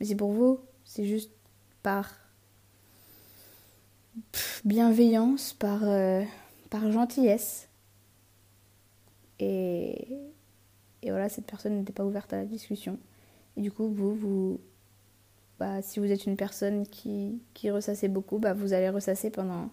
mais 0.00 0.06
c'est 0.06 0.16
pour 0.16 0.32
vous, 0.32 0.60
c'est 0.84 1.04
juste 1.04 1.32
par 1.82 2.10
bienveillance, 4.64 5.52
par, 5.52 5.84
euh, 5.84 6.22
par 6.70 6.90
gentillesse. 6.90 7.68
Et, 9.40 10.08
voilà, 11.02 11.28
cette 11.28 11.46
personne 11.46 11.78
n'était 11.78 11.92
pas 11.92 12.04
ouverte 12.04 12.32
à 12.32 12.36
la 12.36 12.44
discussion. 12.44 12.98
Et 13.56 13.62
du 13.62 13.70
coup, 13.70 13.88
vous, 13.88 14.14
vous, 14.14 14.60
bah, 15.58 15.82
si 15.82 16.00
vous 16.00 16.10
êtes 16.10 16.26
une 16.26 16.36
personne 16.36 16.86
qui, 16.86 17.40
qui 17.54 17.70
ressassait 17.70 18.08
beaucoup, 18.08 18.38
bah, 18.38 18.54
vous 18.54 18.72
allez 18.72 18.90
ressasser 18.90 19.30
pendant 19.30 19.70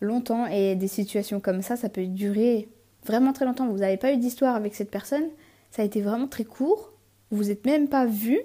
longtemps. 0.00 0.46
Et 0.46 0.76
des 0.76 0.88
situations 0.88 1.40
comme 1.40 1.62
ça, 1.62 1.76
ça 1.76 1.88
peut 1.88 2.06
durer 2.06 2.68
vraiment 3.04 3.32
très 3.32 3.44
longtemps. 3.44 3.68
Vous 3.68 3.78
n'avez 3.78 3.96
pas 3.96 4.12
eu 4.12 4.16
d'histoire 4.16 4.54
avec 4.54 4.74
cette 4.74 4.90
personne, 4.90 5.28
ça 5.70 5.82
a 5.82 5.84
été 5.84 6.00
vraiment 6.00 6.28
très 6.28 6.44
court. 6.44 6.92
Vous 7.30 7.44
n'êtes 7.44 7.66
même 7.66 7.88
pas 7.88 8.06
vu, 8.06 8.40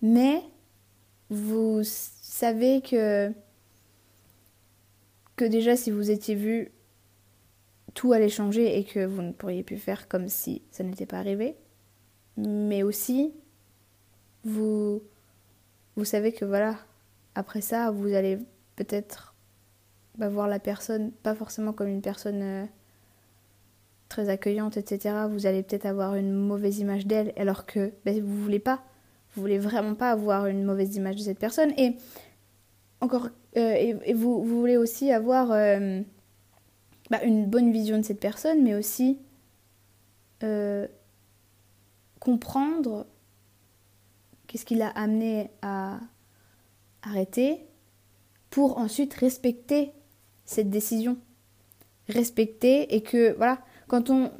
mais 0.00 0.42
vous 1.30 1.80
savez 1.84 2.82
que, 2.82 3.32
que 5.36 5.44
déjà 5.44 5.76
si 5.76 5.90
vous 5.90 6.10
étiez 6.10 6.34
vu, 6.34 6.72
tout 7.94 8.12
allait 8.12 8.28
changer 8.28 8.78
et 8.78 8.84
que 8.84 9.04
vous 9.04 9.22
ne 9.22 9.32
pourriez 9.32 9.62
plus 9.62 9.78
faire 9.78 10.08
comme 10.08 10.28
si 10.28 10.62
ça 10.70 10.84
n'était 10.84 11.06
pas 11.06 11.18
arrivé. 11.18 11.56
Mais 12.36 12.82
aussi 12.82 13.32
vous, 14.44 15.02
vous 15.96 16.04
savez 16.04 16.32
que 16.32 16.44
voilà, 16.44 16.76
après 17.34 17.60
ça, 17.60 17.90
vous 17.90 18.12
allez 18.12 18.38
peut-être 18.76 19.34
bah, 20.18 20.28
voir 20.28 20.48
la 20.48 20.58
personne, 20.58 21.12
pas 21.12 21.34
forcément 21.34 21.72
comme 21.72 21.88
une 21.88 22.02
personne 22.02 22.42
euh, 22.42 22.64
très 24.08 24.28
accueillante, 24.28 24.76
etc. 24.76 25.26
Vous 25.30 25.46
allez 25.46 25.62
peut-être 25.62 25.86
avoir 25.86 26.14
une 26.14 26.32
mauvaise 26.32 26.78
image 26.78 27.06
d'elle, 27.06 27.32
alors 27.36 27.66
que 27.66 27.92
bah, 28.04 28.12
vous 28.12 28.42
voulez 28.42 28.58
pas. 28.58 28.82
Vous 29.34 29.40
voulez 29.40 29.58
vraiment 29.58 29.94
pas 29.94 30.10
avoir 30.10 30.46
une 30.46 30.64
mauvaise 30.64 30.96
image 30.96 31.16
de 31.16 31.22
cette 31.22 31.38
personne. 31.38 31.72
Et 31.78 31.96
encore, 33.00 33.28
euh, 33.56 33.96
et, 34.04 34.12
vous, 34.12 34.44
voulez 34.44 34.76
aussi 34.76 35.10
avoir 35.10 35.52
euh, 35.52 36.02
bah, 37.12 37.22
une 37.22 37.46
bonne 37.46 37.70
vision 37.70 37.98
de 37.98 38.02
cette 38.02 38.18
personne, 38.18 38.62
mais 38.62 38.74
aussi 38.74 39.18
comprendre 42.18 43.06
Qu'est-ce 44.52 44.66
qui 44.66 44.74
l'a 44.74 44.90
amené 44.90 45.50
à 45.62 45.98
arrêter 47.00 47.64
pour 48.50 48.76
ensuite 48.76 49.14
respecter 49.14 49.92
cette 50.44 50.68
décision. 50.68 51.16
Respecter 52.10 52.94
et 52.94 53.02
que, 53.02 53.34
voilà, 53.36 53.64
quand 53.88 54.10
on 54.10 54.30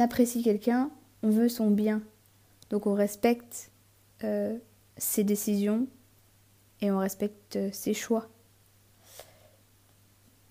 apprécie 0.00 0.42
quelqu'un, 0.42 0.90
on 1.22 1.30
veut 1.30 1.48
son 1.48 1.70
bien. 1.70 2.02
Donc 2.68 2.86
on 2.86 2.92
respecte 2.92 3.70
euh, 4.22 4.58
ses 4.98 5.24
décisions 5.24 5.86
et 6.82 6.90
on 6.90 6.98
respecte 6.98 7.56
euh, 7.56 7.70
ses 7.72 7.94
choix. 7.94 8.28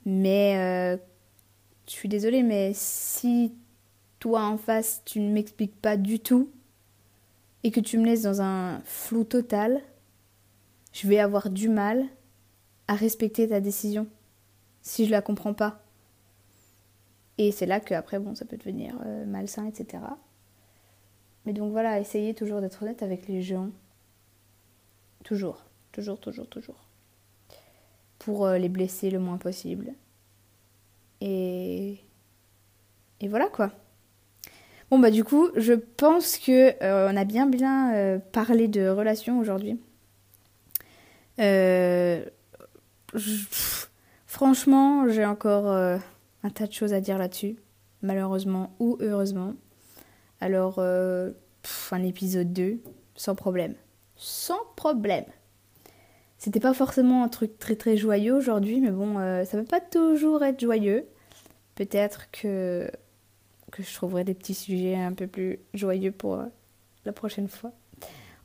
Mais 0.08 0.56
euh, 0.58 0.98
je 1.88 1.94
suis 1.94 2.10
désolée, 2.10 2.44
mais 2.44 2.72
si 2.74 3.54
toi 4.20 4.44
en 4.44 4.58
face 4.58 5.02
tu 5.06 5.20
ne 5.20 5.32
m'expliques 5.32 5.80
pas 5.80 5.98
du 5.98 6.20
tout 6.20 6.50
et 7.64 7.72
que 7.72 7.80
tu 7.80 7.98
me 7.98 8.06
laisses 8.06 8.24
dans 8.24 8.42
un 8.42 8.80
flou 8.82 9.24
total, 9.24 9.82
je 10.94 11.08
vais 11.08 11.20
avoir 11.20 11.50
du 11.50 11.70
mal 11.70 12.06
à 12.88 12.96
respecter 12.96 13.48
ta 13.48 13.60
décision 13.60 14.08
si 14.82 15.06
je 15.06 15.12
la 15.12 15.22
comprends 15.22 15.54
pas. 15.54 15.82
Et 17.38 17.52
c'est 17.52 17.66
là 17.66 17.80
que 17.80 17.94
après 17.94 18.20
bon 18.20 18.36
ça 18.36 18.46
peut 18.46 18.58
devenir 18.58 18.98
euh, 19.06 19.26
malsain, 19.26 19.66
etc. 19.68 20.04
Mais 21.46 21.54
donc 21.54 21.72
voilà, 21.72 22.00
essayez 22.00 22.34
toujours 22.34 22.62
d'être 22.62 22.82
honnête 22.84 23.04
avec 23.04 23.28
les 23.28 23.42
gens. 23.42 23.70
Toujours, 25.24 25.66
toujours, 25.92 26.20
toujours, 26.20 26.48
toujours. 26.48 26.88
Pour 28.20 28.46
euh, 28.46 28.58
les 28.58 28.70
blesser 28.70 29.10
le 29.10 29.20
moins 29.20 29.38
possible. 29.38 29.94
Et. 31.22 31.98
Voilà 33.22 33.48
quoi. 33.48 33.72
Bon 34.90 35.00
bah 35.00 35.12
du 35.12 35.24
coup, 35.24 35.50
je 35.56 35.74
pense 35.74 36.38
que 36.38 36.82
euh, 36.82 37.10
on 37.12 37.18
a 37.18 37.26
bien 37.26 37.46
bien 37.46 37.94
euh, 37.96 38.20
parlé 38.20 38.70
de 38.70 38.88
relations 38.88 39.38
aujourd'hui. 39.40 39.80
Euh, 41.40 42.24
franchement, 44.26 45.10
j'ai 45.10 45.26
encore 45.26 45.68
un 45.68 46.50
tas 46.54 46.68
de 46.68 46.72
choses 46.72 46.94
à 46.94 47.02
dire 47.02 47.18
là-dessus, 47.18 47.58
malheureusement 48.02 48.76
ou 48.80 48.98
heureusement. 49.02 49.54
Alors, 50.40 50.80
un 50.80 52.04
épisode 52.04 52.54
2, 52.54 52.80
sans 53.16 53.36
problème. 53.36 53.76
Sans 54.16 54.60
problème. 54.76 55.26
C'était 56.38 56.60
pas 56.60 56.74
forcément 56.74 57.24
un 57.24 57.30
truc 57.30 57.58
très 57.58 57.76
très 57.76 57.98
joyeux 57.98 58.34
aujourd'hui, 58.34 58.80
mais 58.80 58.92
bon, 58.92 59.16
ça 59.44 59.58
peut 59.58 59.64
pas 59.64 59.82
toujours 59.82 60.44
être 60.44 60.60
joyeux. 60.60 61.08
Peut-être 61.76 62.30
que 62.32 62.92
je 63.80 63.94
trouverai 63.94 64.24
des 64.24 64.34
petits 64.34 64.54
sujets 64.54 64.96
un 64.96 65.14
peu 65.14 65.28
plus 65.28 65.60
joyeux 65.74 66.12
pour 66.12 66.36
euh, 66.36 66.46
la 67.06 67.14
prochaine 67.14 67.48
fois. 67.48 67.72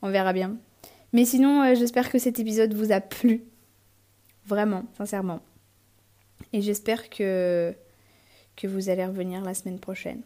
On 0.03 0.11
verra 0.11 0.33
bien. 0.33 0.57
Mais 1.13 1.25
sinon, 1.25 1.63
euh, 1.63 1.75
j'espère 1.75 2.11
que 2.11 2.19
cet 2.19 2.39
épisode 2.39 2.75
vous 2.75 2.93
a 2.93 3.01
plu. 3.01 3.45
Vraiment, 4.47 4.85
sincèrement. 4.97 5.41
Et 6.53 6.61
j'espère 6.61 7.09
que, 7.09 7.75
que 8.57 8.67
vous 8.67 8.89
allez 8.89 9.07
revenir 9.07 9.43
la 9.43 9.55
semaine 9.55 9.79
prochaine 9.79 10.23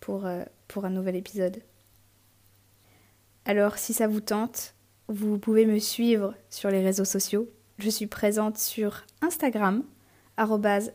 pour, 0.00 0.26
euh, 0.26 0.44
pour 0.68 0.84
un 0.84 0.90
nouvel 0.90 1.16
épisode. 1.16 1.62
Alors, 3.44 3.78
si 3.78 3.92
ça 3.92 4.06
vous 4.06 4.20
tente, 4.20 4.74
vous 5.10 5.38
pouvez 5.38 5.66
me 5.66 5.80
suivre 5.80 6.34
sur 6.50 6.70
les 6.70 6.84
réseaux 6.84 7.04
sociaux. 7.04 7.50
Je 7.78 7.90
suis 7.90 8.06
présente 8.06 8.58
sur 8.58 9.04
Instagram, 9.22 9.82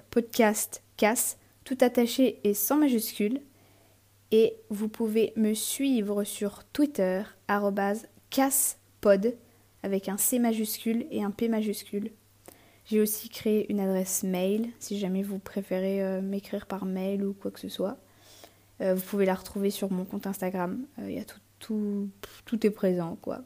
podcastcasse 0.10 1.38
tout 1.66 1.78
attaché 1.82 2.40
et 2.46 2.54
sans 2.54 2.78
majuscule. 2.78 3.42
Et 4.32 4.56
vous 4.70 4.88
pouvez 4.88 5.34
me 5.36 5.54
suivre 5.54 6.24
sur 6.24 6.64
Twitter, 6.72 7.24
caspod, 8.30 9.36
avec 9.84 10.08
un 10.08 10.18
C 10.18 10.40
majuscule 10.40 11.08
et 11.12 11.22
un 11.22 11.32
P 11.32 11.50
majuscule. 11.50 12.12
J'ai 12.86 13.02
aussi 13.02 13.28
créé 13.28 13.70
une 13.70 13.82
adresse 13.82 14.24
mail, 14.24 14.70
si 14.80 14.98
jamais 14.98 15.24
vous 15.24 15.40
préférez 15.40 16.02
euh, 16.02 16.22
m'écrire 16.22 16.68
par 16.68 16.86
mail 16.86 17.26
ou 17.26 17.34
quoi 17.34 17.52
que 17.52 17.60
ce 17.60 17.70
soit. 17.70 17.98
Euh, 18.80 18.96
vous 18.96 19.02
pouvez 19.02 19.26
la 19.26 19.36
retrouver 19.36 19.72
sur 19.72 19.92
mon 19.92 20.06
compte 20.06 20.26
Instagram. 20.26 20.86
Il 21.00 21.12
y 21.12 21.20
a 21.20 21.26
tout, 21.26 21.40
tout, 21.60 22.10
tout 22.46 22.66
est 22.66 22.72
présent, 22.72 23.18
quoi. 23.22 23.44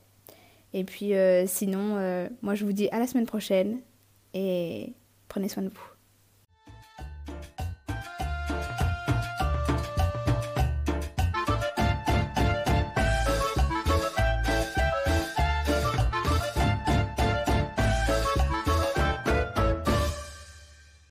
Et 0.73 0.83
puis 0.83 1.13
sinon, 1.47 2.29
moi 2.41 2.55
je 2.55 2.65
vous 2.65 2.73
dis 2.73 2.89
à 2.89 2.99
la 2.99 3.07
semaine 3.07 3.25
prochaine 3.25 3.79
et 4.33 4.93
prenez 5.27 5.49
soin 5.49 5.63
de 5.63 5.69
vous. 5.69 5.88